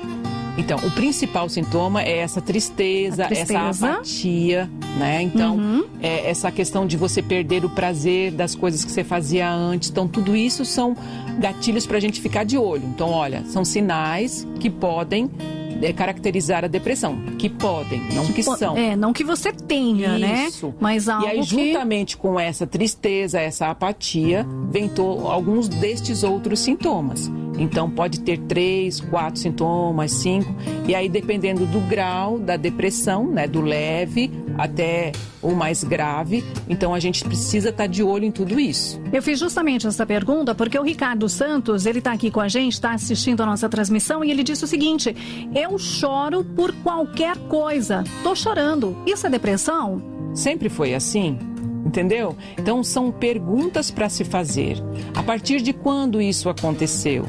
[0.57, 3.57] Então, o principal sintoma é essa tristeza, tristeza.
[3.59, 5.21] essa apatia, né?
[5.21, 5.85] Então, uhum.
[6.01, 9.91] é essa questão de você perder o prazer das coisas que você fazia antes.
[9.91, 10.97] Então, tudo isso são
[11.37, 12.83] gatilhos para a gente ficar de olho.
[12.85, 15.29] Então, olha, são sinais que podem
[15.81, 17.17] é, caracterizar a depressão.
[17.37, 18.77] Que podem, não que, que são.
[18.77, 20.45] É, não que você tenha, né?
[20.47, 20.67] Isso.
[20.67, 20.73] né?
[20.79, 22.21] Mas algo E aí, juntamente que...
[22.21, 24.89] com essa tristeza, essa apatia, vem
[25.29, 27.29] alguns destes outros sintomas.
[27.59, 30.53] Então, pode ter três, quatro sintomas, cinco.
[30.87, 33.47] E aí, dependendo do grau da depressão, né?
[33.47, 35.11] Do leve até
[35.47, 36.43] o mais grave.
[36.67, 39.01] Então, a gente precisa estar tá de olho em tudo isso.
[39.11, 42.73] Eu fiz justamente essa pergunta porque o Ricardo Santos, ele está aqui com a gente,
[42.73, 45.15] está assistindo a nossa transmissão e ele disse o seguinte:
[45.55, 48.03] Eu choro por qualquer coisa.
[48.23, 48.97] Tô chorando.
[49.05, 50.01] Isso é depressão?
[50.33, 51.39] Sempre foi assim?
[51.85, 52.35] Entendeu?
[52.57, 54.77] Então são perguntas para se fazer.
[55.15, 57.25] A partir de quando isso aconteceu?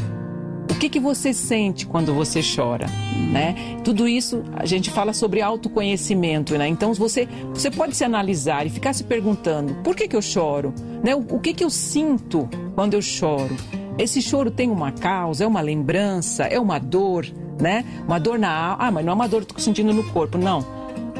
[0.78, 2.86] O que, que você sente quando você chora,
[3.32, 3.56] né?
[3.82, 6.68] Tudo isso a gente fala sobre autoconhecimento, né?
[6.68, 10.72] Então você você pode se analisar e ficar se perguntando por que, que eu choro,
[11.02, 11.16] né?
[11.16, 13.56] O, o que que eu sinto quando eu choro?
[13.98, 17.26] Esse choro tem uma causa, é uma lembrança, é uma dor,
[17.60, 17.84] né?
[18.06, 18.76] Uma dor na alma.
[18.78, 20.64] Ah, mas não é uma dor que eu tô sentindo no corpo, não.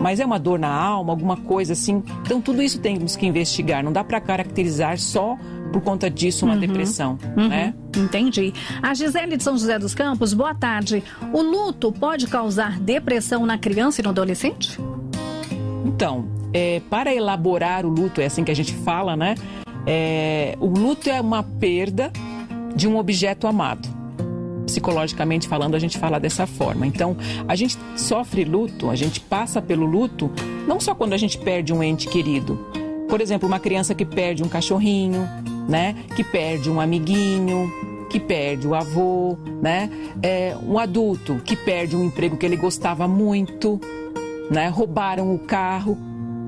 [0.01, 2.01] Mas é uma dor na alma, alguma coisa assim.
[2.23, 3.83] Então tudo isso temos que investigar.
[3.83, 5.37] Não dá para caracterizar só
[5.73, 6.61] por conta disso uma uhum.
[6.61, 7.49] depressão, uhum.
[7.49, 7.75] né?
[7.99, 8.55] Entendi.
[8.83, 11.03] A Gisele de São José dos Campos, boa tarde.
[11.33, 14.79] O luto pode causar depressão na criança e no adolescente?
[15.85, 19.35] Então, é, para elaborar o luto, é assim que a gente fala, né?
[19.87, 22.13] É, o luto é uma perda
[22.75, 23.89] de um objeto amado.
[24.67, 26.87] psicologicamente falando, a gente fala dessa forma.
[26.87, 27.17] Então,
[27.49, 30.31] a gente sofre luto, a gente passa pelo luto,
[30.67, 32.59] não só quando a gente perde um ente querido.
[33.09, 35.27] Por exemplo, uma criança que perde um cachorrinho,
[35.67, 35.95] né?
[36.15, 37.73] Que perde um amiguinho,
[38.09, 39.91] que perde o avô, né?
[40.23, 43.81] É, um adulto que perde um emprego que ele gostava muito,
[44.51, 44.69] né?
[44.69, 45.97] Roubaram o carro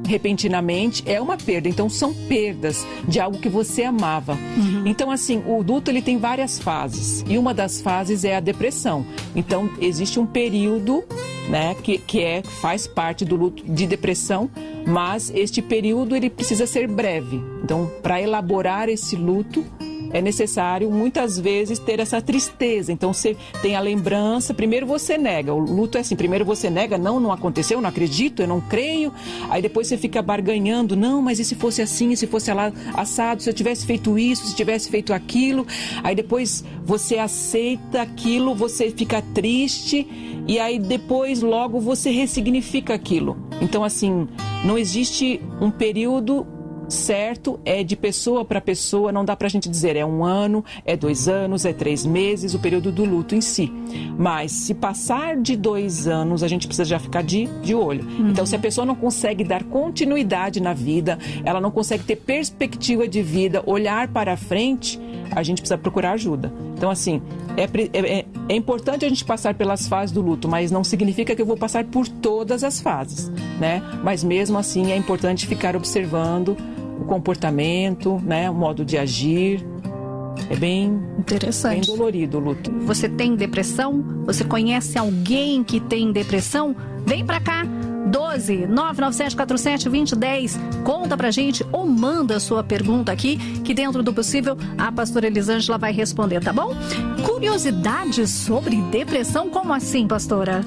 [0.06, 1.68] repentinamente é uma perda.
[1.68, 4.34] Então são perdas de algo que você amava.
[4.34, 4.82] Uhum.
[4.86, 9.06] Então assim, o luto ele tem várias fases e uma das fases é a depressão.
[9.34, 11.04] Então existe um período,
[11.48, 14.50] né, que, que é faz parte do luto de depressão,
[14.86, 17.40] mas este período ele precisa ser breve.
[17.62, 19.64] Então para elaborar esse luto
[20.12, 22.92] é necessário muitas vezes ter essa tristeza.
[22.92, 25.52] Então você tem a lembrança, primeiro você nega.
[25.54, 29.12] O luto é assim, primeiro você nega, não, não aconteceu, não acredito, eu não creio.
[29.48, 32.72] Aí depois você fica barganhando, não, mas e se fosse assim, e se fosse lá
[32.94, 35.66] assado, se eu tivesse feito isso, se tivesse feito aquilo.
[36.02, 40.06] Aí depois você aceita aquilo, você fica triste
[40.46, 43.36] e aí depois logo você ressignifica aquilo.
[43.60, 44.26] Então assim,
[44.64, 46.46] não existe um período
[46.90, 50.64] certo é de pessoa para pessoa, não dá para a gente dizer é um ano,
[50.84, 53.72] é dois anos, é três meses, o período do luto em si.
[54.18, 58.04] Mas se passar de dois anos, a gente precisa já ficar de, de olho.
[58.04, 58.30] Uhum.
[58.30, 63.06] Então, se a pessoa não consegue dar continuidade na vida, ela não consegue ter perspectiva
[63.06, 65.00] de vida, olhar para frente,
[65.30, 66.52] a gente precisa procurar ajuda.
[66.76, 67.22] Então, assim,
[67.56, 71.42] é, é, é, importante a gente passar pelas fases do luto, mas não significa que
[71.42, 73.82] eu vou passar por todas as fases, né?
[74.02, 76.56] Mas mesmo assim é importante ficar observando
[77.00, 79.64] o comportamento, né, o modo de agir.
[80.48, 82.70] É bem interessante, bem dolorido o luto.
[82.80, 84.02] Você tem depressão?
[84.24, 86.74] Você conhece alguém que tem depressão?
[87.04, 87.64] Vem pra cá.
[88.06, 90.58] 12 99747 2010.
[90.82, 95.26] Conta pra gente ou manda a sua pergunta aqui, que dentro do possível a pastora
[95.26, 96.74] Elisângela vai responder, tá bom?
[97.24, 100.64] Curiosidades sobre depressão, como assim, pastora?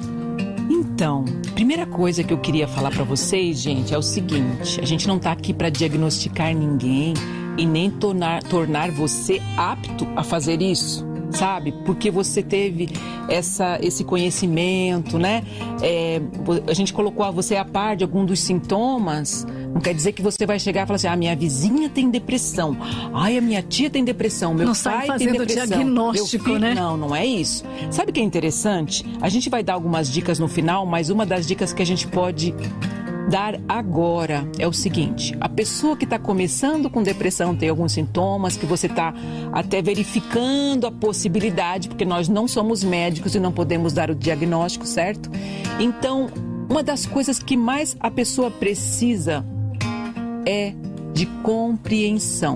[0.70, 1.24] Então,
[1.54, 5.18] primeira coisa que eu queria falar para vocês, gente, é o seguinte: a gente não
[5.18, 7.14] tá aqui para diagnosticar ninguém
[7.56, 11.72] e nem tornar, tornar você apto a fazer isso sabe?
[11.84, 12.88] Porque você teve
[13.28, 15.42] essa, esse conhecimento, né?
[15.82, 16.20] É,
[16.66, 19.46] a gente colocou você a par de algum dos sintomas.
[19.72, 22.76] Não quer dizer que você vai chegar e falar assim: ah, minha vizinha tem depressão.
[23.12, 24.54] Ai, a minha tia tem depressão.
[24.54, 25.66] Meu não pai tem depressão.
[25.66, 26.58] diagnóstico, filho...
[26.58, 26.74] né?
[26.74, 27.64] Não, não é isso.
[27.90, 29.04] Sabe o que é interessante?
[29.20, 32.06] A gente vai dar algumas dicas no final, mas uma das dicas que a gente
[32.06, 32.54] pode
[33.28, 38.56] dar agora é o seguinte: a pessoa que está começando com depressão tem alguns sintomas
[38.56, 39.14] que você está
[39.52, 44.86] até verificando a possibilidade, porque nós não somos médicos e não podemos dar o diagnóstico,
[44.86, 45.30] certo?
[45.78, 46.28] Então,
[46.68, 49.44] uma das coisas que mais a pessoa precisa
[50.46, 50.72] é
[51.12, 52.54] de compreensão.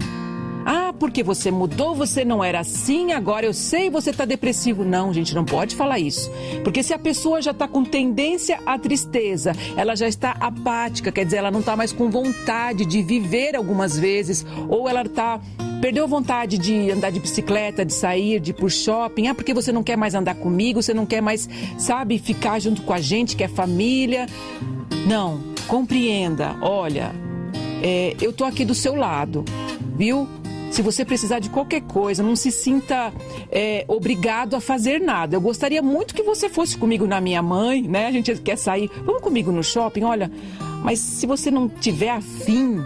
[0.71, 4.85] Ah, porque você mudou, você não era assim, agora eu sei, você está depressivo.
[4.85, 6.31] Não, gente, não pode falar isso.
[6.63, 11.25] Porque se a pessoa já está com tendência à tristeza, ela já está apática, quer
[11.25, 15.41] dizer, ela não está mais com vontade de viver algumas vezes, ou ela está
[15.81, 19.73] perdeu vontade de andar de bicicleta, de sair, de ir por shopping, ah, porque você
[19.73, 23.37] não quer mais andar comigo, você não quer mais, sabe, ficar junto com a gente,
[23.37, 24.27] que é família.
[25.07, 27.15] Não, compreenda, olha,
[27.83, 29.47] é, eu tô aqui do seu lado,
[29.97, 30.29] viu?
[30.71, 33.13] Se você precisar de qualquer coisa, não se sinta
[33.51, 35.37] é, obrigado a fazer nada.
[35.37, 38.07] Eu gostaria muito que você fosse comigo na minha mãe, né?
[38.07, 40.31] A gente quer sair, vamos comigo no shopping, olha.
[40.83, 42.85] Mas se você não tiver afim,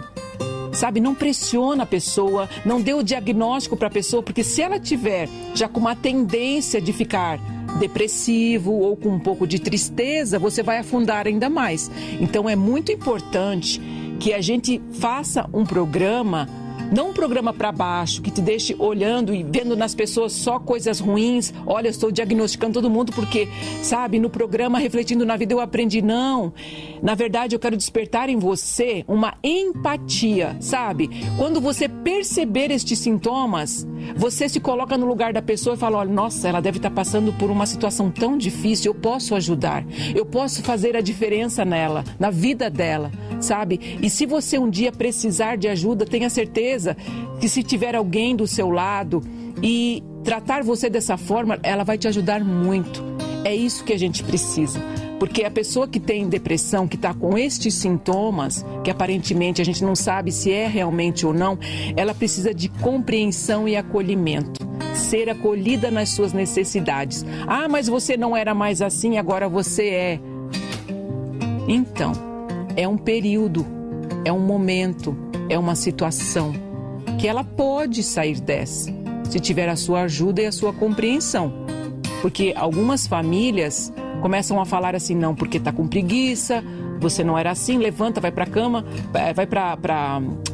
[0.71, 4.79] sabe, não pressiona a pessoa, não dê o diagnóstico para a pessoa, porque se ela
[4.79, 7.39] tiver já com uma tendência de ficar
[7.79, 11.91] depressivo ou com um pouco de tristeza, você vai afundar ainda mais.
[12.19, 13.81] Então é muito importante
[14.19, 16.47] que a gente faça um programa
[16.91, 20.99] não um programa para baixo que te deixe olhando e vendo nas pessoas só coisas
[20.99, 21.53] ruins.
[21.65, 23.47] Olha, eu estou diagnosticando todo mundo porque,
[23.81, 26.01] sabe, no programa Refletindo na Vida eu aprendi.
[26.01, 26.53] Não.
[27.01, 31.09] Na verdade, eu quero despertar em você uma empatia, sabe?
[31.37, 36.11] Quando você perceber estes sintomas, você se coloca no lugar da pessoa e fala: olha,
[36.11, 38.91] nossa, ela deve estar passando por uma situação tão difícil.
[38.91, 39.85] Eu posso ajudar.
[40.15, 43.11] Eu posso fazer a diferença nela, na vida dela,
[43.43, 43.97] sabe?
[44.01, 46.97] E se você um dia precisar de ajuda, tenha certeza
[47.39, 49.21] que se tiver alguém do seu lado
[49.61, 53.03] e tratar você dessa forma, ela vai te ajudar muito.
[53.43, 54.79] É isso que a gente precisa.
[55.19, 59.83] Porque a pessoa que tem depressão, que está com estes sintomas, que aparentemente a gente
[59.83, 61.57] não sabe se é realmente ou não,
[61.95, 64.67] ela precisa de compreensão e acolhimento.
[64.93, 67.25] Ser acolhida nas suas necessidades.
[67.47, 70.19] Ah, mas você não era mais assim, agora você é.
[71.67, 72.32] Então,
[72.75, 73.65] é um período,
[74.25, 75.15] é um momento,
[75.49, 76.53] é uma situação
[77.19, 78.91] que ela pode sair dessa,
[79.29, 81.53] se tiver a sua ajuda e a sua compreensão.
[82.21, 86.63] Porque algumas famílias começam a falar assim, não, porque tá com preguiça,
[86.99, 88.85] você não era assim, levanta, vai para a cama,
[89.35, 89.75] vai para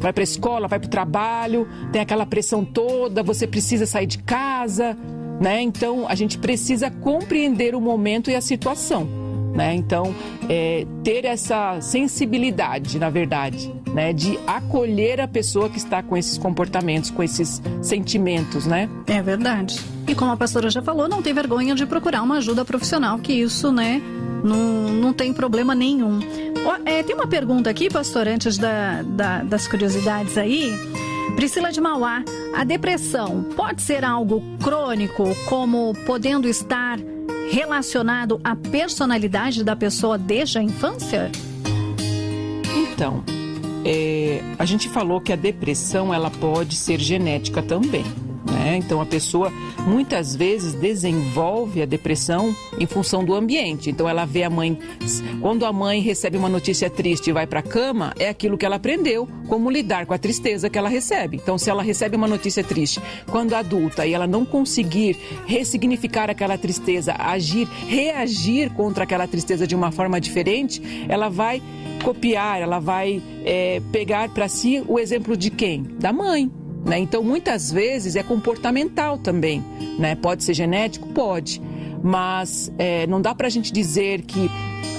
[0.00, 4.18] vai a escola, vai para o trabalho, tem aquela pressão toda, você precisa sair de
[4.18, 4.96] casa,
[5.40, 5.62] né?
[5.62, 9.19] Então a gente precisa compreender o momento e a situação.
[9.54, 9.74] Né?
[9.74, 10.14] Então,
[10.48, 14.12] é, ter essa sensibilidade, na verdade, né?
[14.12, 18.88] de acolher a pessoa que está com esses comportamentos, com esses sentimentos, né?
[19.06, 19.80] É verdade.
[20.06, 23.32] E como a pastora já falou, não tem vergonha de procurar uma ajuda profissional, que
[23.32, 24.00] isso, né,
[24.42, 26.20] não, não tem problema nenhum.
[26.84, 30.72] É, tem uma pergunta aqui, pastor, antes da, da, das curiosidades aí.
[31.36, 32.22] Priscila de Mauá,
[32.54, 36.98] a depressão pode ser algo crônico, como podendo estar
[37.50, 41.30] relacionado à personalidade da pessoa desde a infância?
[42.92, 43.24] Então,
[43.84, 48.04] é, a gente falou que a depressão ela pode ser genética também.
[48.50, 48.76] Né?
[48.76, 49.52] Então a pessoa
[49.86, 53.90] muitas vezes desenvolve a depressão em função do ambiente.
[53.90, 54.78] Então ela vê a mãe,
[55.40, 58.66] quando a mãe recebe uma notícia triste e vai para a cama, é aquilo que
[58.66, 61.36] ela aprendeu, como lidar com a tristeza que ela recebe.
[61.36, 66.58] Então se ela recebe uma notícia triste quando adulta e ela não conseguir ressignificar aquela
[66.58, 71.62] tristeza, agir, reagir contra aquela tristeza de uma forma diferente, ela vai
[72.02, 75.82] copiar, ela vai é, pegar para si o exemplo de quem?
[75.82, 76.50] Da mãe.
[76.84, 76.98] Né?
[76.98, 79.62] Então, muitas vezes é comportamental também.
[79.98, 80.14] Né?
[80.14, 81.08] Pode ser genético?
[81.08, 81.60] Pode.
[82.02, 84.50] Mas é, não dá para a gente dizer que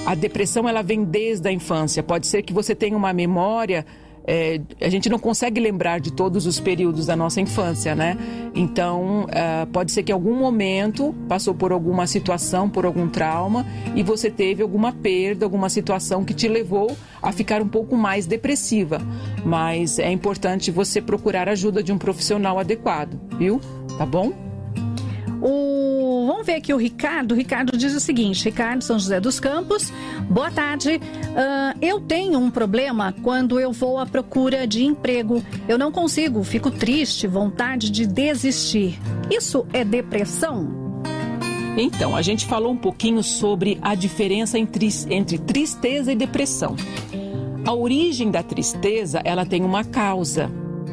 [0.06, 2.02] a depressão ela vem desde a infância.
[2.02, 3.84] Pode ser que você tenha uma memória
[4.26, 8.16] é, a gente não consegue lembrar de todos os períodos da nossa infância, né?
[8.54, 13.66] Então, é, pode ser que em algum momento passou por alguma situação, por algum trauma,
[13.94, 18.26] e você teve alguma perda, alguma situação que te levou a ficar um pouco mais
[18.26, 19.00] depressiva.
[19.44, 23.60] Mas é importante você procurar ajuda de um profissional adequado, viu?
[23.98, 24.51] Tá bom?
[25.42, 27.32] O, vamos ver aqui o Ricardo.
[27.32, 29.92] O Ricardo diz o seguinte: Ricardo São José dos Campos,
[30.30, 31.00] boa tarde.
[31.00, 35.44] Uh, eu tenho um problema quando eu vou à procura de emprego.
[35.66, 39.00] Eu não consigo, fico triste, vontade de desistir.
[39.28, 40.80] Isso é depressão?
[41.76, 46.76] Então, a gente falou um pouquinho sobre a diferença entre, entre tristeza e depressão.
[47.66, 50.50] A origem da tristeza, ela tem uma causa.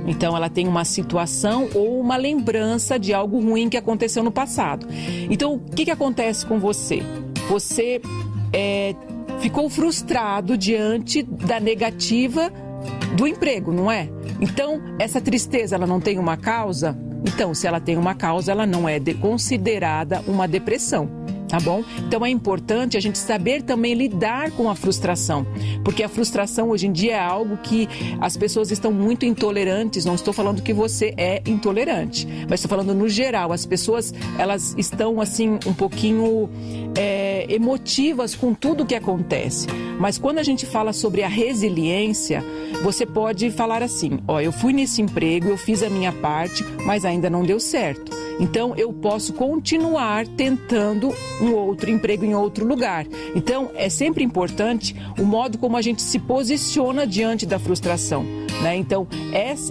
[0.07, 4.87] Então, ela tem uma situação ou uma lembrança de algo ruim que aconteceu no passado.
[5.29, 7.01] Então, o que, que acontece com você?
[7.49, 8.01] Você
[8.53, 8.95] é,
[9.39, 12.51] ficou frustrado diante da negativa
[13.15, 14.09] do emprego, não é?
[14.41, 16.97] Então, essa tristeza, ela não tem uma causa?
[17.25, 21.19] Então, se ela tem uma causa, ela não é considerada uma depressão
[21.49, 21.83] tá bom?
[22.07, 25.45] Então é importante a gente saber também lidar com a frustração,
[25.83, 27.89] porque a frustração hoje em dia é algo que
[28.21, 30.05] as pessoas estão muito intolerantes.
[30.05, 33.51] Não estou falando que você é intolerante, mas estou falando no geral.
[33.51, 36.49] As pessoas elas estão assim um pouquinho
[36.95, 39.67] é, emotivas com tudo que acontece.
[39.99, 42.43] Mas quando a gente fala sobre a resiliência,
[42.83, 47.03] você pode falar assim: ó, eu fui nesse emprego, eu fiz a minha parte, mas
[47.03, 48.08] ainda não deu certo.
[48.39, 53.05] Então eu posso continuar tentando um outro emprego em outro lugar.
[53.35, 58.23] Então é sempre importante o modo como a gente se posiciona diante da frustração.
[58.61, 58.77] Né?
[58.77, 59.07] Então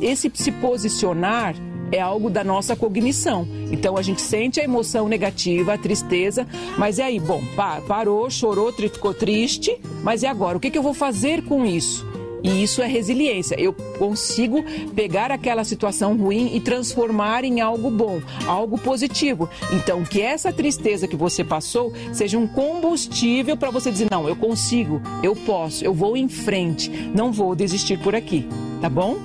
[0.03, 1.55] esse se posicionar
[1.91, 3.47] é algo da nossa cognição.
[3.71, 6.47] Então a gente sente a emoção negativa, a tristeza,
[6.77, 7.43] mas é aí, bom,
[7.87, 10.57] parou, chorou, ficou triste, mas e agora?
[10.57, 12.07] O que, eu vou fazer com isso?
[12.43, 13.61] E isso é resiliência.
[13.61, 14.65] Eu consigo
[14.95, 19.49] pegar aquela situação ruim e transformar em algo bom, algo positivo.
[19.73, 24.37] Então, que essa tristeza que você passou seja um combustível para você dizer: não, eu
[24.37, 28.47] consigo, eu posso, eu vou em frente, não vou desistir por aqui.
[28.81, 29.19] Tá bom?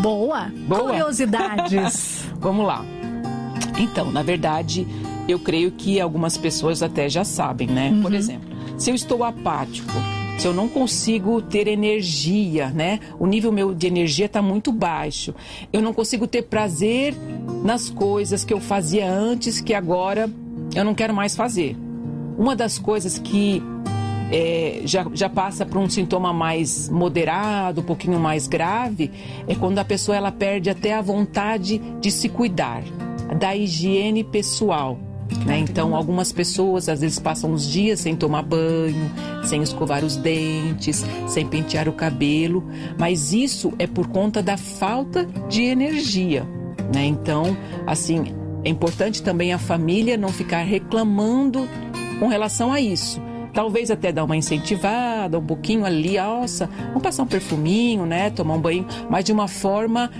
[0.00, 0.50] Boa.
[0.66, 0.80] Boa.
[0.82, 2.24] Curiosidades.
[2.40, 2.84] Vamos lá.
[3.78, 4.86] Então, na verdade,
[5.28, 7.90] eu creio que algumas pessoas até já sabem, né?
[7.90, 8.02] Uhum.
[8.02, 9.92] Por exemplo, se eu estou apático,
[10.38, 13.00] se eu não consigo ter energia, né?
[13.18, 15.34] O nível meu de energia está muito baixo.
[15.72, 17.12] Eu não consigo ter prazer
[17.64, 20.30] nas coisas que eu fazia antes que agora
[20.76, 21.76] eu não quero mais fazer.
[22.38, 23.60] Uma das coisas que
[24.30, 29.10] é, já, já passa por um sintoma mais moderado, um pouquinho mais grave,
[29.48, 32.84] é quando a pessoa ela perde até a vontade de se cuidar,
[33.40, 35.07] da higiene pessoal.
[35.46, 35.58] Né?
[35.58, 39.10] Então, algumas pessoas às vezes passam uns dias sem tomar banho,
[39.44, 42.64] sem escovar os dentes, sem pentear o cabelo,
[42.98, 46.46] mas isso é por conta da falta de energia.
[46.94, 47.04] Né?
[47.04, 48.34] Então, assim,
[48.64, 51.68] é importante também a família não ficar reclamando
[52.18, 53.20] com relação a isso.
[53.52, 58.30] Talvez até dar uma incentivada, um pouquinho ali, nossa, vamos passar um perfuminho, né?
[58.30, 60.10] Tomar um banho, mas de uma forma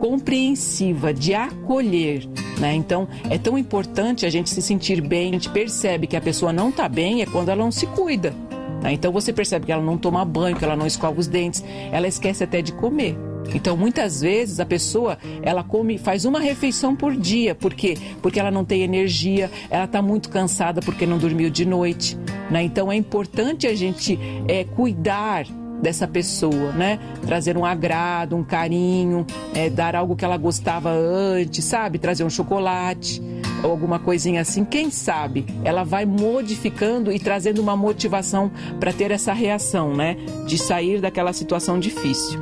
[0.00, 2.26] compreensiva, de acolher.
[2.58, 2.74] Né?
[2.74, 5.30] Então, é tão importante a gente se sentir bem.
[5.30, 8.34] A gente percebe que a pessoa não está bem é quando ela não se cuida.
[8.82, 8.92] Né?
[8.92, 12.06] Então, você percebe que ela não toma banho, que ela não escova os dentes, ela
[12.06, 13.16] esquece até de comer.
[13.54, 17.96] Então, muitas vezes a pessoa ela come, faz uma refeição por dia, por quê?
[18.20, 22.16] Porque ela não tem energia, ela está muito cansada porque não dormiu de noite,
[22.50, 22.62] né?
[22.62, 25.46] Então, é importante a gente é, cuidar
[25.80, 26.98] dessa pessoa, né?
[27.24, 31.98] Trazer um agrado, um carinho, é, dar algo que ela gostava antes, sabe?
[31.98, 33.22] Trazer um chocolate
[33.62, 34.64] ou alguma coisinha assim.
[34.64, 40.16] Quem sabe ela vai modificando e trazendo uma motivação para ter essa reação, né?
[40.46, 42.40] De sair daquela situação difícil.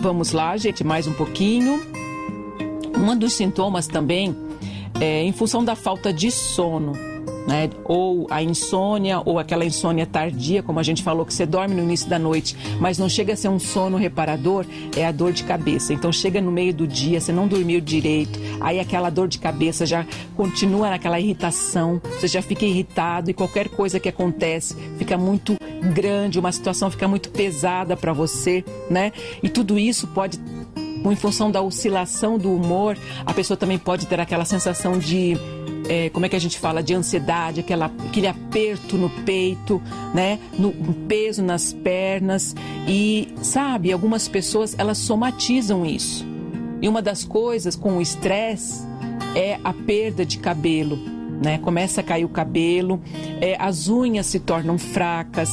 [0.00, 1.80] Vamos lá, gente, mais um pouquinho.
[2.96, 4.36] Um dos sintomas também
[5.00, 7.13] é em função da falta de sono
[7.46, 7.70] né?
[7.84, 11.82] Ou a insônia, ou aquela insônia tardia, como a gente falou, que você dorme no
[11.82, 14.64] início da noite, mas não chega a ser um sono reparador,
[14.96, 15.92] é a dor de cabeça.
[15.92, 19.84] Então chega no meio do dia, você não dormiu direito, aí aquela dor de cabeça
[19.84, 25.56] já continua naquela irritação, você já fica irritado e qualquer coisa que acontece fica muito
[25.92, 29.12] grande, uma situação fica muito pesada para você, né?
[29.42, 30.38] E tudo isso pode
[31.04, 35.36] em função da oscilação do humor, a pessoa também pode ter aquela sensação de
[35.88, 39.82] é, como é que a gente fala, de ansiedade, aquela, aquele aperto no peito,
[40.14, 40.38] né?
[40.58, 40.72] No
[41.06, 42.54] peso nas pernas.
[42.86, 46.26] E, sabe, algumas pessoas, elas somatizam isso.
[46.80, 48.84] E uma das coisas com o estresse
[49.34, 50.96] é a perda de cabelo,
[51.42, 51.58] né?
[51.58, 53.00] Começa a cair o cabelo,
[53.40, 55.50] é, as unhas se tornam fracas,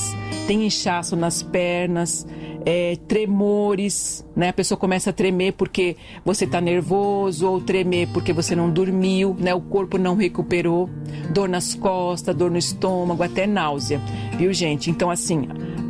[0.47, 2.25] tem inchaço nas pernas,
[2.65, 4.49] é, tremores, né?
[4.49, 9.35] A pessoa começa a tremer porque você está nervoso ou tremer porque você não dormiu,
[9.39, 9.53] né?
[9.53, 10.89] O corpo não recuperou,
[11.33, 14.01] dor nas costas, dor no estômago, até náusea,
[14.37, 14.89] viu gente?
[14.89, 15.47] Então assim,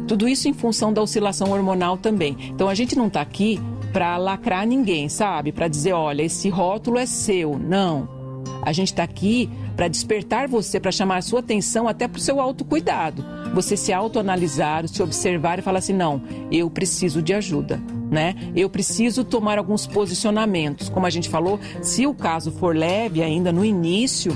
[0.07, 2.35] tudo isso em função da oscilação hormonal também.
[2.53, 3.59] Então a gente não está aqui
[3.91, 5.51] para lacrar ninguém, sabe?
[5.51, 7.57] Para dizer, olha, esse rótulo é seu.
[7.59, 8.20] Não.
[8.61, 12.21] A gente está aqui para despertar você, para chamar a sua atenção até para o
[12.21, 13.25] seu autocuidado.
[13.53, 17.81] Você se autoanalisar, se observar e falar assim: não, eu preciso de ajuda.
[18.09, 18.35] Né?
[18.55, 20.89] Eu preciso tomar alguns posicionamentos.
[20.89, 24.35] Como a gente falou, se o caso for leve ainda no início,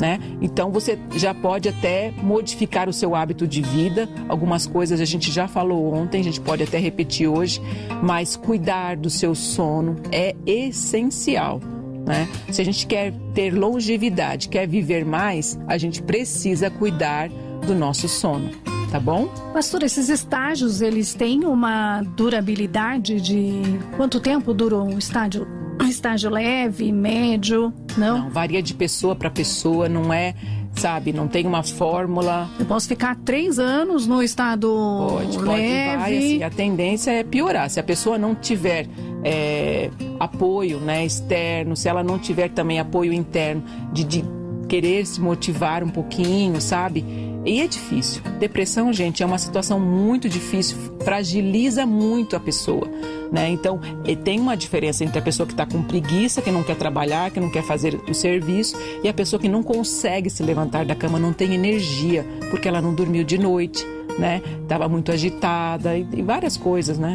[0.00, 0.18] né?
[0.40, 4.08] Então você já pode até modificar o seu hábito de vida.
[4.28, 7.60] Algumas coisas a gente já falou ontem, a gente pode até repetir hoje,
[8.02, 11.60] mas cuidar do seu sono é essencial.
[12.06, 12.28] Né?
[12.50, 17.28] Se a gente quer ter longevidade, quer viver mais, a gente precisa cuidar
[17.66, 18.50] do nosso sono,
[18.92, 19.26] tá bom?
[19.52, 23.60] Pastor, esses estágios, eles têm uma durabilidade de
[23.96, 25.48] quanto tempo dura um estágio?
[25.82, 28.18] Um estágio leve, médio, não?
[28.20, 30.34] Não, varia de pessoa para pessoa, não é
[30.76, 31.12] sabe?
[31.12, 32.48] Não tem uma fórmula.
[32.58, 34.68] Eu posso ficar três anos no estado
[35.08, 35.44] pode, leve.
[35.44, 37.68] Pode, vai, assim, a tendência é piorar.
[37.70, 38.86] Se a pessoa não tiver
[39.24, 43.62] é, apoio né, externo, se ela não tiver também apoio interno
[43.92, 44.24] de, de
[44.68, 47.04] querer se motivar um pouquinho, sabe?
[47.46, 48.20] E é difícil.
[48.40, 52.88] Depressão, gente, é uma situação muito difícil, fragiliza muito a pessoa.
[53.30, 53.48] Né?
[53.50, 53.80] Então,
[54.24, 57.38] tem uma diferença entre a pessoa que está com preguiça, que não quer trabalhar, que
[57.38, 61.20] não quer fazer o serviço, e a pessoa que não consegue se levantar da cama,
[61.20, 63.86] não tem energia, porque ela não dormiu de noite,
[64.18, 64.42] né?
[64.62, 67.14] Estava muito agitada e, e várias coisas, né?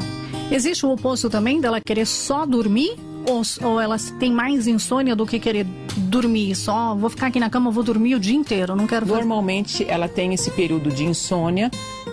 [0.50, 2.96] Existe o oposto também dela querer só dormir?
[3.28, 5.66] Ou, ou ela tem mais insônia do que querer
[5.98, 6.96] dormir só?
[6.96, 9.20] Vou ficar aqui na cama, vou dormir o dia inteiro, não quero fazer...
[9.20, 11.70] Normalmente ela tem esse período de insônia,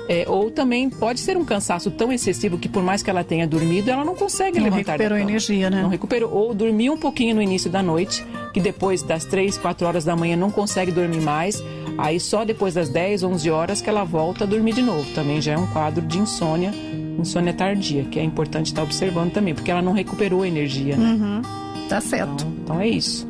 [0.09, 3.47] é, ou também pode ser um cansaço tão excessivo que por mais que ela tenha
[3.47, 5.83] dormido, ela não consegue não levantar recuperou energia, né?
[5.83, 6.33] Não recuperou.
[6.33, 10.17] Ou dormiu um pouquinho no início da noite, que depois das 3, 4 horas da
[10.17, 11.63] manhã não consegue dormir mais.
[11.97, 15.05] Aí só depois das 10, 11 horas que ela volta a dormir de novo.
[15.15, 16.73] Também já é um quadro de insônia
[17.19, 21.13] insônia tardia, que é importante estar observando também, porque ela não recuperou a energia, né?
[21.13, 21.43] Uhum.
[21.89, 22.47] Tá certo.
[22.47, 23.27] Então, então é isso.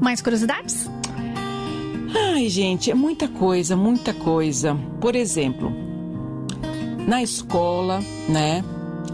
[0.00, 0.90] Mais curiosidades?
[2.34, 4.74] Ai, gente, é muita coisa, muita coisa.
[5.00, 5.72] Por exemplo,
[7.06, 8.64] na escola, né?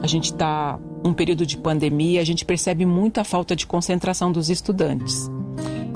[0.02, 4.30] A gente está um período de pandemia, a gente percebe muito a falta de concentração
[4.30, 5.30] dos estudantes.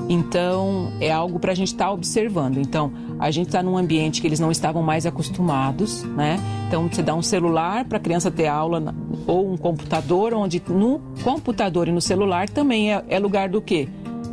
[0.09, 2.57] Então, é algo para a gente estar tá observando.
[2.57, 6.39] Então, a gente está num ambiente que eles não estavam mais acostumados, né?
[6.67, 8.93] Então, você dá um celular para a criança ter aula
[9.27, 13.87] ou um computador, onde no computador e no celular também é, é lugar do quê?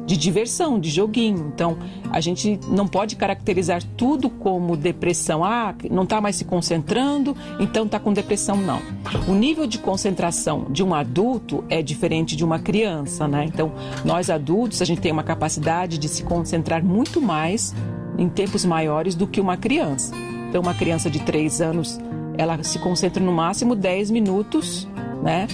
[0.04, 1.52] de diversão, de joguinho.
[1.54, 1.78] Então,
[2.10, 5.44] a gente não pode caracterizar tudo como depressão.
[5.44, 8.56] Ah, não está mais se concentrando, então está com depressão.
[8.56, 8.80] Não.
[9.28, 13.44] O nível de concentração de um adulto é diferente de uma criança, né?
[13.44, 13.72] Então,
[14.04, 17.74] nós adultos, a gente tem uma capacidade de se concentrar muito mais
[18.18, 20.14] em tempos maiores do que uma criança.
[20.48, 21.98] Então, uma criança de 3 anos,
[22.36, 24.88] ela se concentra no máximo 10 minutos,
[25.22, 25.46] né?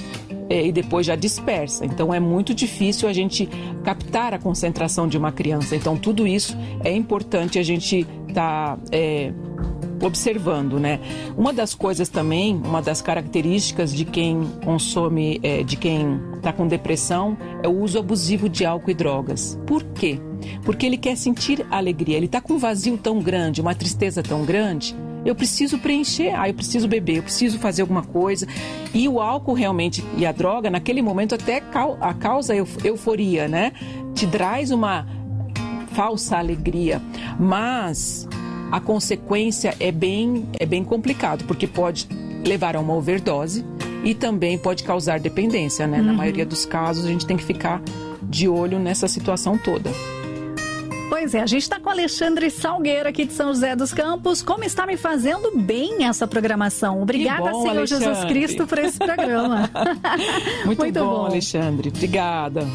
[0.48, 1.84] é, e depois já dispersa.
[1.84, 3.48] Então é muito difícil a gente
[3.84, 5.76] captar a concentração de uma criança.
[5.76, 9.32] Então tudo isso é importante a gente estar tá, é,
[10.02, 11.00] observando, né?
[11.36, 16.66] Uma das coisas também, uma das características de quem consome, é, de quem está com
[16.66, 19.58] depressão, é o uso abusivo de álcool e drogas.
[19.66, 20.20] Por quê?
[20.64, 22.16] Porque ele quer sentir alegria.
[22.16, 24.94] Ele está com um vazio tão grande, uma tristeza tão grande
[25.24, 28.46] eu preciso preencher, ah, eu preciso beber, eu preciso fazer alguma coisa.
[28.94, 31.62] E o álcool realmente e a droga, naquele momento, até
[32.00, 33.72] a causa euforia, né?
[34.14, 35.06] Te traz uma
[35.92, 37.02] falsa alegria.
[37.38, 38.28] Mas
[38.70, 42.08] a consequência é bem, é bem complicado, porque pode
[42.44, 43.64] levar a uma overdose
[44.04, 45.98] e também pode causar dependência, né?
[45.98, 46.04] Uhum.
[46.04, 47.82] Na maioria dos casos, a gente tem que ficar
[48.22, 49.90] de olho nessa situação toda.
[51.08, 54.42] Pois é, a gente está com Alexandre Salgueiro aqui de São José dos Campos.
[54.42, 57.02] Como está me fazendo bem essa programação?
[57.02, 58.04] Obrigada, bom, Senhor Alexandre.
[58.04, 59.70] Jesus Cristo, por esse programa.
[60.64, 61.88] Muito, Muito bom, bom, Alexandre.
[61.88, 62.66] Obrigada.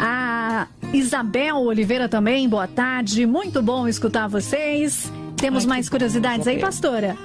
[0.00, 3.26] A Isabel Oliveira também, boa tarde.
[3.26, 5.12] Muito bom escutar vocês.
[5.36, 7.16] Temos Ai, mais curiosidades bom, aí, pastora?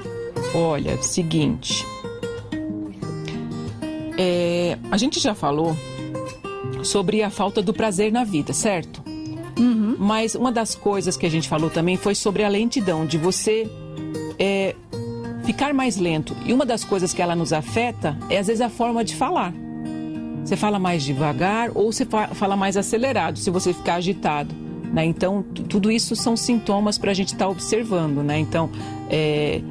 [0.53, 1.86] Olha, seguinte.
[4.18, 5.76] É, a gente já falou
[6.84, 9.01] sobre a falta do prazer na vida, certo?
[9.57, 9.95] Uhum.
[9.97, 13.70] Mas uma das coisas que a gente falou também foi sobre a lentidão, de você
[14.38, 14.76] é,
[15.45, 16.36] ficar mais lento.
[16.45, 19.53] E uma das coisas que ela nos afeta é, às vezes, a forma de falar.
[20.44, 24.54] Você fala mais devagar ou você fala mais acelerado, se você ficar agitado.
[24.94, 25.06] Né?
[25.06, 28.24] Então, tudo isso são sintomas para a gente estar tá observando.
[28.24, 28.39] Né?
[28.39, 28.70] Então,
[29.10, 29.62] é,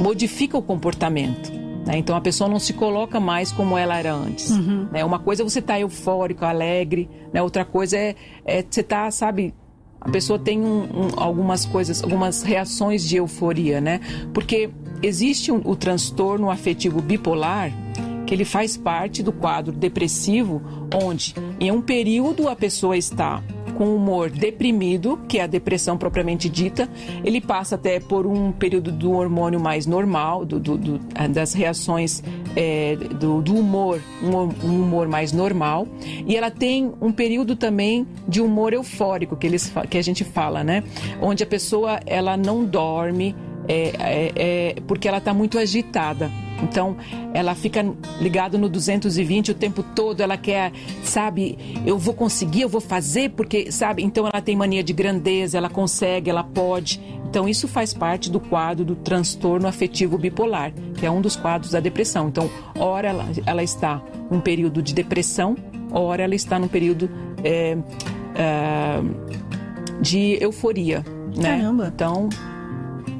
[0.00, 1.52] modifica o comportamento.
[1.86, 1.98] Né?
[1.98, 4.50] Então a pessoa não se coloca mais como ela era antes.
[4.50, 4.88] Uhum.
[4.90, 5.04] Né?
[5.04, 7.42] Uma coisa é você estar tá eufórico, alegre, né?
[7.42, 8.14] outra coisa é,
[8.44, 9.54] é você estar, tá, sabe,
[10.00, 14.00] a pessoa tem um, um, algumas coisas, algumas reações de euforia, né?
[14.34, 14.68] Porque
[15.00, 17.72] existe um, o transtorno afetivo bipolar,
[18.32, 20.62] que ele faz parte do quadro depressivo,
[21.04, 23.42] onde em um período a pessoa está
[23.76, 26.88] com humor deprimido, que é a depressão propriamente dita,
[27.22, 32.22] ele passa até por um período do hormônio mais normal, do, do, do das reações
[32.56, 35.86] é, do, do, humor, um, um, humor mais normal,
[36.26, 40.64] e ela tem um período também de humor eufórico, que, eles, que a gente fala,
[40.64, 40.82] né?
[41.20, 43.36] Onde a pessoa ela não dorme,
[43.68, 46.30] é, é, é porque ela está muito agitada.
[46.62, 46.96] Então,
[47.34, 47.84] ela fica
[48.20, 53.30] ligada no 220 o tempo todo, ela quer, sabe, eu vou conseguir, eu vou fazer,
[53.30, 57.00] porque, sabe, então ela tem mania de grandeza, ela consegue, ela pode.
[57.28, 61.72] Então, isso faz parte do quadro do transtorno afetivo bipolar, que é um dos quadros
[61.72, 62.28] da depressão.
[62.28, 62.48] Então,
[62.78, 65.56] ora ela, ela está num período de depressão,
[65.90, 67.10] ora ela está num período
[67.42, 67.76] é,
[68.34, 69.02] é,
[70.00, 71.04] de euforia.
[71.34, 71.56] Né?
[71.56, 71.90] Caramba.
[71.92, 72.28] Então,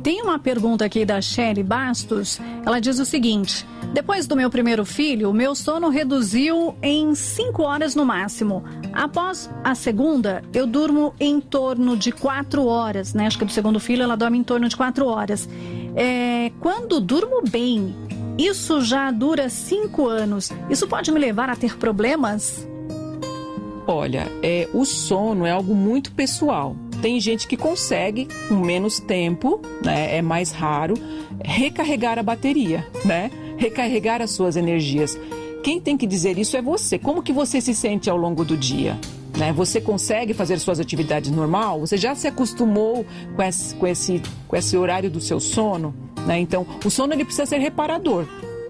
[0.03, 2.41] tem uma pergunta aqui da Sherry Bastos.
[2.67, 7.63] Ela diz o seguinte: Depois do meu primeiro filho, o meu sono reduziu em 5
[7.63, 8.65] horas no máximo.
[8.93, 13.27] Após a segunda, eu durmo em torno de 4 horas, né?
[13.27, 15.49] Acho que do segundo filho ela dorme em torno de 4 horas.
[15.95, 17.95] É, quando durmo bem,
[18.37, 20.51] isso já dura 5 anos.
[20.69, 22.67] Isso pode me levar a ter problemas?
[23.87, 26.77] Olha, é, o sono é algo muito pessoal.
[27.03, 30.95] Tem gente que consegue, com menos tempo, né, é mais raro,
[31.45, 33.29] recarregar a bateria, né?
[33.57, 35.19] Recarregar as suas energias.
[35.65, 37.01] Quem tem que dizer isso é você.
[37.01, 38.97] Como que você se sente ao longo do dia?
[39.37, 39.53] Né?
[39.53, 41.81] Você consegue fazer suas atividades normal?
[41.81, 45.93] Você já se acostumou com esse, com esse, com esse horário do seu sono?
[46.25, 46.39] Né?
[46.39, 48.27] Então, o sono ele precisa ser reparador.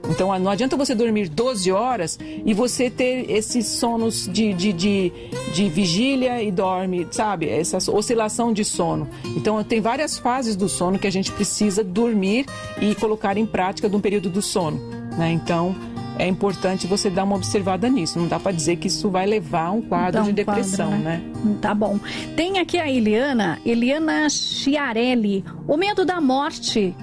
[0.09, 5.13] Então não adianta você dormir 12 horas e você ter esses sonos de, de, de,
[5.55, 7.49] de vigília e dorme, sabe?
[7.49, 9.09] Essa oscilação de sono.
[9.37, 12.47] Então tem várias fases do sono que a gente precisa dormir
[12.81, 14.79] e colocar em prática de um período do sono.
[15.17, 15.33] Né?
[15.33, 15.75] Então
[16.19, 18.19] é importante você dar uma observada nisso.
[18.19, 21.05] Não dá para dizer que isso vai levar a um quadro um de depressão, quadro,
[21.05, 21.23] né?
[21.45, 21.57] né?
[21.61, 21.99] Tá bom.
[22.37, 25.45] Tem aqui a Eliana, Eliana Chiarelli.
[25.67, 26.95] O medo da morte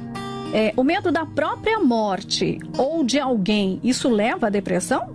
[0.54, 5.10] é, o medo da própria morte ou de alguém, isso leva à depressão?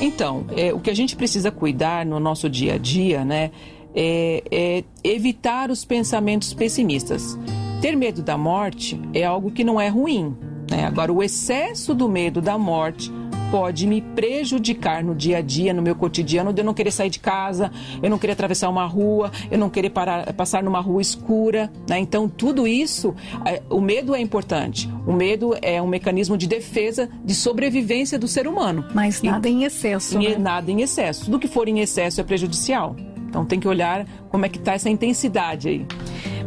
[0.00, 3.50] Então, é, o que a gente precisa cuidar no nosso dia a dia, né,
[3.94, 7.38] é, é evitar os pensamentos pessimistas.
[7.80, 10.36] Ter medo da morte é algo que não é ruim.
[10.70, 10.84] Né?
[10.84, 13.10] Agora, o excesso do medo da morte
[13.50, 17.10] pode me prejudicar no dia a dia, no meu cotidiano, de eu não querer sair
[17.10, 17.70] de casa,
[18.02, 21.70] eu não querer atravessar uma rua, eu não querer parar, passar numa rua escura.
[21.88, 21.98] Né?
[21.98, 24.88] Então, tudo isso, é, o medo é importante.
[25.06, 28.84] O medo é um mecanismo de defesa, de sobrevivência do ser humano.
[28.94, 30.18] Mas nada e, em excesso.
[30.18, 30.36] Né?
[30.36, 31.26] Nada em excesso.
[31.26, 32.96] Tudo que for em excesso é prejudicial.
[33.28, 35.86] Então, tem que olhar como é que está essa intensidade aí.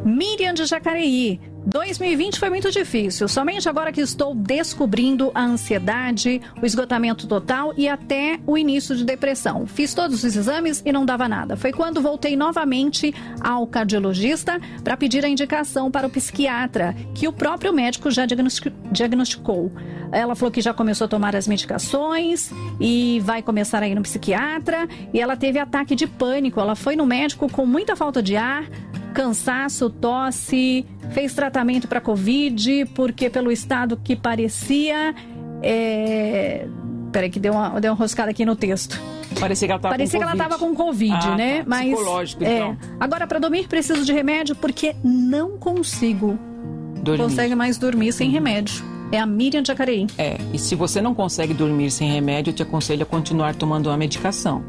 [0.03, 1.39] Miriam de Jacareí.
[1.65, 3.27] 2020 foi muito difícil.
[3.27, 9.03] Somente agora que estou descobrindo a ansiedade, o esgotamento total e até o início de
[9.03, 9.67] depressão.
[9.67, 11.55] Fiz todos os exames e não dava nada.
[11.57, 17.33] Foi quando voltei novamente ao cardiologista para pedir a indicação para o psiquiatra, que o
[17.33, 19.71] próprio médico já diagnosticou.
[20.11, 24.01] Ela falou que já começou a tomar as medicações e vai começar a ir no
[24.01, 24.87] psiquiatra.
[25.13, 26.59] E ela teve ataque de pânico.
[26.59, 28.63] Ela foi no médico com muita falta de ar,
[29.13, 35.13] cansaço, tosse, fez tratamento para Covid, porque pelo estado que parecia.
[35.61, 36.67] É...
[37.11, 38.99] Peraí, que deu uma, deu uma roscada aqui no texto.
[39.39, 40.49] Parecia que ela estava Parecia com que ela Covid.
[40.57, 41.57] tava com Covid, Ah, né?
[41.59, 41.63] tá.
[41.67, 41.91] Mas.
[41.93, 42.55] Psicológico, é.
[42.55, 42.77] então.
[42.99, 46.37] Agora, para dormir, preciso de remédio porque não consigo.
[47.01, 47.23] Dormir.
[47.23, 48.83] Consegue mais dormir sem remédio.
[49.11, 50.05] É a Miriam de Jacareí.
[50.19, 53.87] É, e se você não consegue dormir sem remédio, eu te aconselho a continuar tomando
[53.87, 54.63] uma medicação.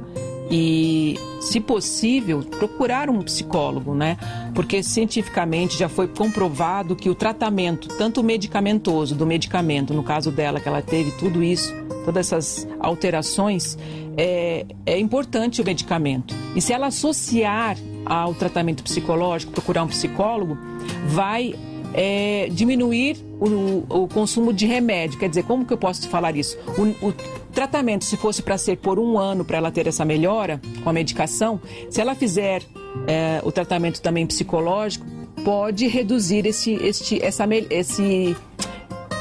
[0.50, 4.16] E, se possível, procurar um psicólogo, né?
[4.52, 10.58] Porque cientificamente já foi comprovado que o tratamento, tanto medicamentoso do medicamento, no caso dela,
[10.58, 11.72] que ela teve tudo isso,
[12.04, 13.78] todas essas alterações,
[14.16, 16.34] é, é importante o medicamento.
[16.56, 20.58] E se ela associar ao tratamento psicológico, procurar um psicólogo,
[21.06, 21.54] vai
[21.94, 25.18] é, diminuir o, o consumo de remédio.
[25.18, 26.56] Quer dizer, como que eu posso falar isso?
[26.78, 27.12] O, o
[27.52, 30.92] tratamento, se fosse para ser por um ano para ela ter essa melhora com a
[30.92, 32.62] medicação, se ela fizer
[33.06, 35.06] é, o tratamento também psicológico,
[35.44, 38.36] pode reduzir esse, este, essa, esse,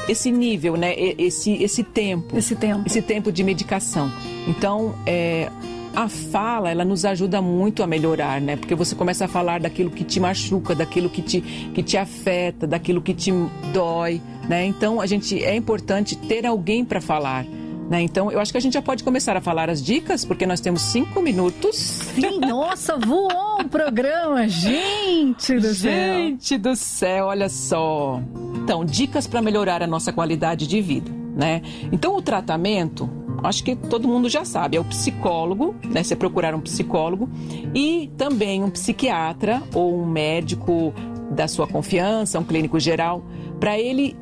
[0.08, 0.94] esse nível, né?
[0.96, 2.82] Esse, esse tempo Esse tempo.
[2.86, 4.10] esse tempo de medicação.
[4.46, 5.50] Então, é,
[5.94, 8.56] a fala, ela nos ajuda muito a melhorar, né?
[8.56, 12.66] Porque você começa a falar daquilo que te machuca, daquilo que te, que te afeta,
[12.66, 13.32] daquilo que te
[13.72, 14.64] dói, né?
[14.64, 17.44] Então, a gente, é importante ter alguém para falar.
[17.90, 18.02] Né?
[18.02, 20.60] Então, eu acho que a gente já pode começar a falar as dicas, porque nós
[20.60, 21.74] temos cinco minutos.
[22.14, 26.14] Sim, nossa, voou o programa, gente do céu.
[26.18, 28.22] Gente do céu, olha só.
[28.62, 31.62] Então, dicas para melhorar a nossa qualidade de vida, né?
[31.90, 33.10] Então, o tratamento,
[33.42, 36.02] acho que todo mundo já sabe, é o psicólogo, né?
[36.02, 37.28] Você procurar um psicólogo
[37.74, 40.92] e também um psiquiatra ou um médico
[41.30, 43.24] da sua confiança, um clínico geral,
[43.58, 44.16] para ele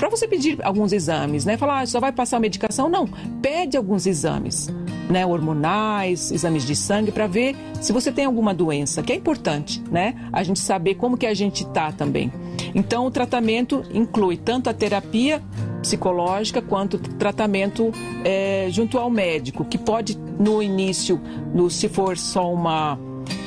[0.00, 1.58] para você pedir alguns exames, né?
[1.58, 2.88] Falar, ah, só vai passar medicação?
[2.88, 3.06] Não,
[3.42, 4.72] pede alguns exames,
[5.10, 5.26] né?
[5.26, 10.14] Hormonais, exames de sangue, para ver se você tem alguma doença, que é importante, né?
[10.32, 12.32] A gente saber como que a gente tá também.
[12.74, 15.42] Então, o tratamento inclui tanto a terapia
[15.82, 17.92] psicológica quanto tratamento
[18.24, 21.20] é, junto ao médico, que pode, no início,
[21.54, 22.98] no, se for só uma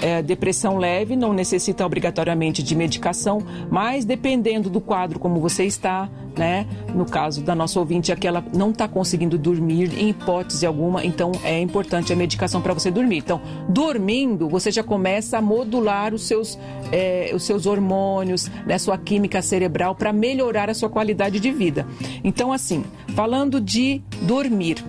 [0.04, 3.42] é, depressão leve não necessita obrigatoriamente de medicação,
[3.72, 6.68] mas dependendo do quadro como você está, né?
[6.94, 11.06] No caso da nossa ouvinte, é que ela não está conseguindo dormir em hipótese alguma,
[11.06, 13.20] então é importante a medicação para você dormir.
[13.20, 13.40] Então,
[13.70, 16.60] dormindo, você já começa a modular os seus,
[16.92, 18.78] é, os seus hormônios, né?
[18.78, 21.88] Sua química cerebral para melhorar a sua qualidade de vida.
[22.26, 22.84] Então, assim,
[23.16, 24.84] falando de dormir,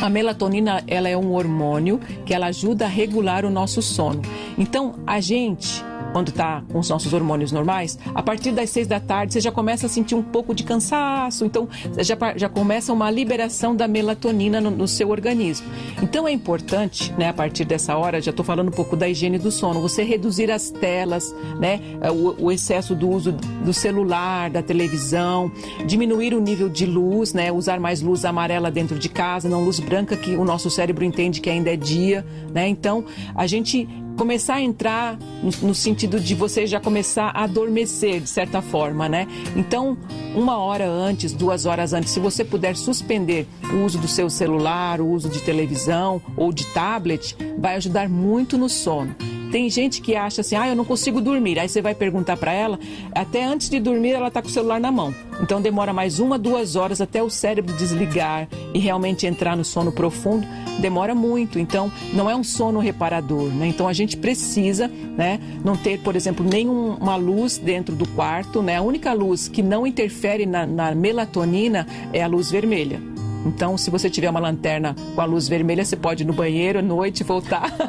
[0.00, 4.22] a melatonina, ela é um hormônio que ela ajuda a regular o nosso sono.
[4.56, 9.00] Então, a gente, quando está com os nossos hormônios normais, a partir das seis da
[9.00, 11.44] tarde você já começa a sentir um pouco de cansaço.
[11.44, 15.66] Então, já, já começa uma liberação da melatonina no, no seu organismo.
[16.02, 19.38] Então, é importante, né, a partir dessa hora, já estou falando um pouco da higiene
[19.38, 21.80] do sono, você reduzir as telas, né,
[22.12, 25.50] o, o excesso do uso do celular, da televisão,
[25.86, 29.80] diminuir o nível de luz, né, usar mais luz amarela dentro de casa, não luz
[29.80, 32.68] branca que o nosso cérebro entende que ainda é dia, né?
[32.68, 33.04] Então,
[33.34, 38.28] a gente começar a entrar no, no, sentido de você já começar a adormecer de
[38.28, 39.26] certa forma, né?
[39.56, 39.96] Então,
[40.34, 45.00] uma hora antes, duas horas antes, se você puder suspender o uso do seu celular,
[45.00, 49.39] o uso de televisão ou de tablet, vai ajudar muito no sono.
[49.50, 51.58] Tem gente que acha assim, ah, eu não consigo dormir.
[51.58, 52.78] Aí você vai perguntar para ela,
[53.12, 55.14] até antes de dormir ela está com o celular na mão.
[55.42, 59.90] Então demora mais uma, duas horas até o cérebro desligar e realmente entrar no sono
[59.90, 60.46] profundo.
[60.80, 61.58] Demora muito.
[61.58, 63.66] Então não é um sono reparador, né?
[63.66, 68.76] Então a gente precisa, né, não ter, por exemplo, nenhuma luz dentro do quarto, né?
[68.76, 73.00] A única luz que não interfere na, na melatonina é a luz vermelha.
[73.44, 76.78] Então, se você tiver uma lanterna com a luz vermelha, você pode ir no banheiro
[76.78, 77.72] à noite e voltar.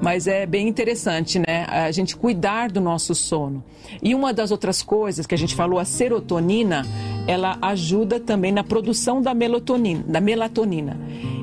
[0.00, 1.66] Mas é bem interessante, né?
[1.68, 3.64] A gente cuidar do nosso sono.
[4.00, 6.86] E uma das outras coisas que a gente falou, a serotonina,
[7.26, 10.04] ela ajuda também na produção da melatonina.
[10.06, 10.96] Da melatonina.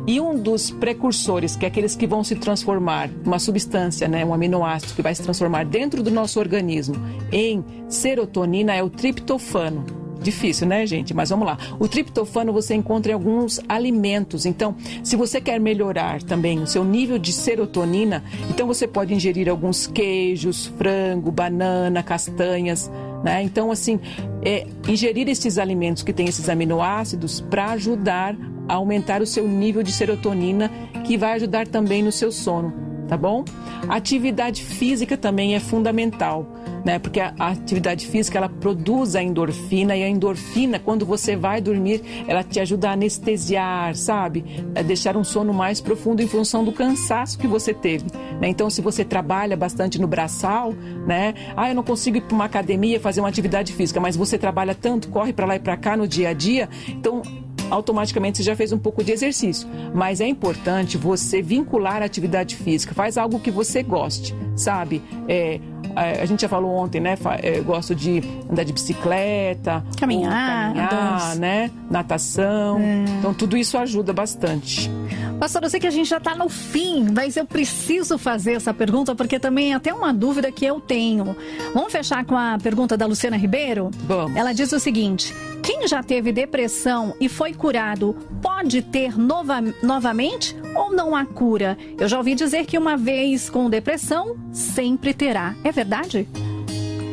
[0.08, 4.34] E um dos precursores, que é aqueles que vão se transformar, uma substância, né, um
[4.34, 6.96] aminoácido que vai se transformar dentro do nosso organismo
[7.32, 10.05] em serotonina, é o triptofano.
[10.26, 11.14] Difícil, né, gente?
[11.14, 11.56] Mas vamos lá.
[11.80, 14.48] O triptofano você encontra em alguns alimentos.
[14.48, 19.48] Então, se você quer melhorar também o seu nível de serotonina, então você pode ingerir
[19.48, 22.90] alguns queijos, frango, banana, castanhas.
[23.24, 23.44] Né?
[23.44, 24.00] Então, assim,
[24.42, 28.36] é, ingerir esses alimentos que têm esses aminoácidos para ajudar
[28.68, 30.72] a aumentar o seu nível de serotonina,
[31.04, 32.74] que vai ajudar também no seu sono,
[33.08, 33.44] tá bom?
[33.88, 36.48] Atividade física também é fundamental
[36.86, 37.00] né?
[37.00, 42.04] Porque a, atividade física ela produz a endorfina e a endorfina, quando você vai dormir,
[42.28, 44.46] ela te ajuda a anestesiar, sabe?
[44.76, 48.06] A deixar um sono mais profundo em função do cansaço que você teve.
[48.40, 48.50] Né?
[48.50, 50.74] Então, se você trabalha bastante no braçal,
[51.08, 51.34] né?
[51.58, 54.76] Ah, eu não consigo ir para uma academia fazer uma atividade física, mas você trabalha
[54.76, 57.24] tanto, corre para lá e para cá no dia a dia, então
[57.70, 59.68] automaticamente você já fez um pouco de exercício.
[59.94, 62.94] Mas é importante você vincular a atividade física.
[62.94, 65.02] Faz algo que você goste, sabe?
[65.28, 65.60] É,
[65.96, 67.18] a gente já falou ontem, né?
[67.42, 71.72] Eu gosto de andar de bicicleta, caminhar, caminhar né?
[71.90, 72.80] Natação.
[72.80, 73.06] É.
[73.20, 74.92] Então tudo isso ajuda bastante.
[75.40, 78.74] Pastor, eu sei que a gente já está no fim, mas eu preciso fazer essa
[78.74, 81.36] pergunta porque também é até uma dúvida que eu tenho.
[81.74, 83.92] Vamos fechar com a pergunta da Luciana Ribeiro?
[84.08, 84.36] Vamos.
[84.36, 85.34] Ela diz o seguinte:
[85.66, 91.76] quem já teve depressão e foi curado pode ter nova, novamente ou não há cura?
[91.98, 95.56] Eu já ouvi dizer que uma vez com depressão, sempre terá.
[95.64, 96.30] É verdade?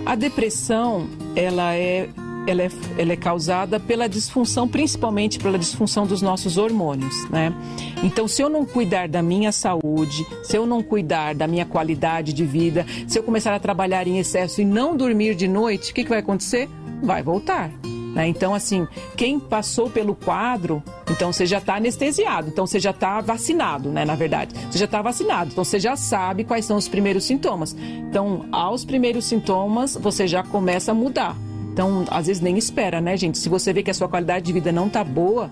[0.05, 2.11] A depressão, ela é
[2.46, 7.55] ela é, ela é causada pela disfunção, principalmente pela disfunção dos nossos hormônios, né?
[8.03, 12.32] Então, se eu não cuidar da minha saúde, se eu não cuidar da minha qualidade
[12.32, 15.94] de vida, se eu começar a trabalhar em excesso e não dormir de noite, o
[15.94, 16.68] que, que vai acontecer?
[17.00, 17.70] Vai voltar.
[18.15, 18.29] Né?
[18.29, 18.87] Então, assim,
[19.17, 24.05] quem passou pelo quadro, então você já está anestesiado, então você já está vacinado, né?
[24.05, 27.75] Na verdade, você já está vacinado, então você já sabe quais são os primeiros sintomas.
[27.75, 31.37] Então, aos primeiros sintomas, você já começa a mudar.
[31.73, 33.39] Então, às vezes nem espera, né, gente?
[33.39, 35.51] Se você vê que a sua qualidade de vida não tá boa,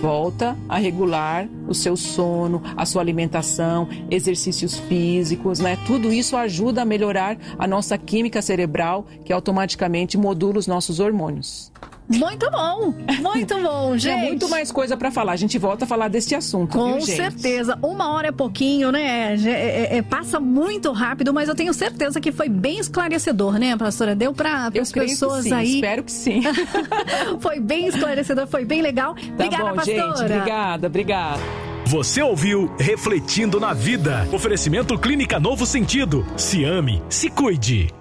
[0.00, 5.76] volta a regular o seu sono, a sua alimentação, exercícios físicos, né?
[5.86, 11.70] Tudo isso ajuda a melhorar a nossa química cerebral, que automaticamente modula os nossos hormônios.
[12.10, 14.18] Muito bom, muito bom, gente.
[14.18, 15.32] Tem muito mais coisa para falar.
[15.32, 16.76] A gente volta a falar desse assunto.
[16.76, 17.78] Com viu, certeza.
[17.80, 19.36] Uma hora é pouquinho, né?
[19.36, 23.76] É, é, é, passa muito rápido, mas eu tenho certeza que foi bem esclarecedor, né,
[23.76, 24.16] pastora?
[24.16, 25.74] Deu para as pessoas sim, aí.
[25.76, 26.42] Espero que sim.
[27.38, 29.14] foi bem esclarecedor, foi bem legal.
[29.14, 30.02] Tá obrigada, bom, pastora.
[30.02, 31.40] Gente, obrigada, obrigada.
[31.86, 34.26] Você ouviu Refletindo na Vida.
[34.32, 36.26] Oferecimento Clínica Novo Sentido.
[36.36, 37.92] Se ame, se cuide.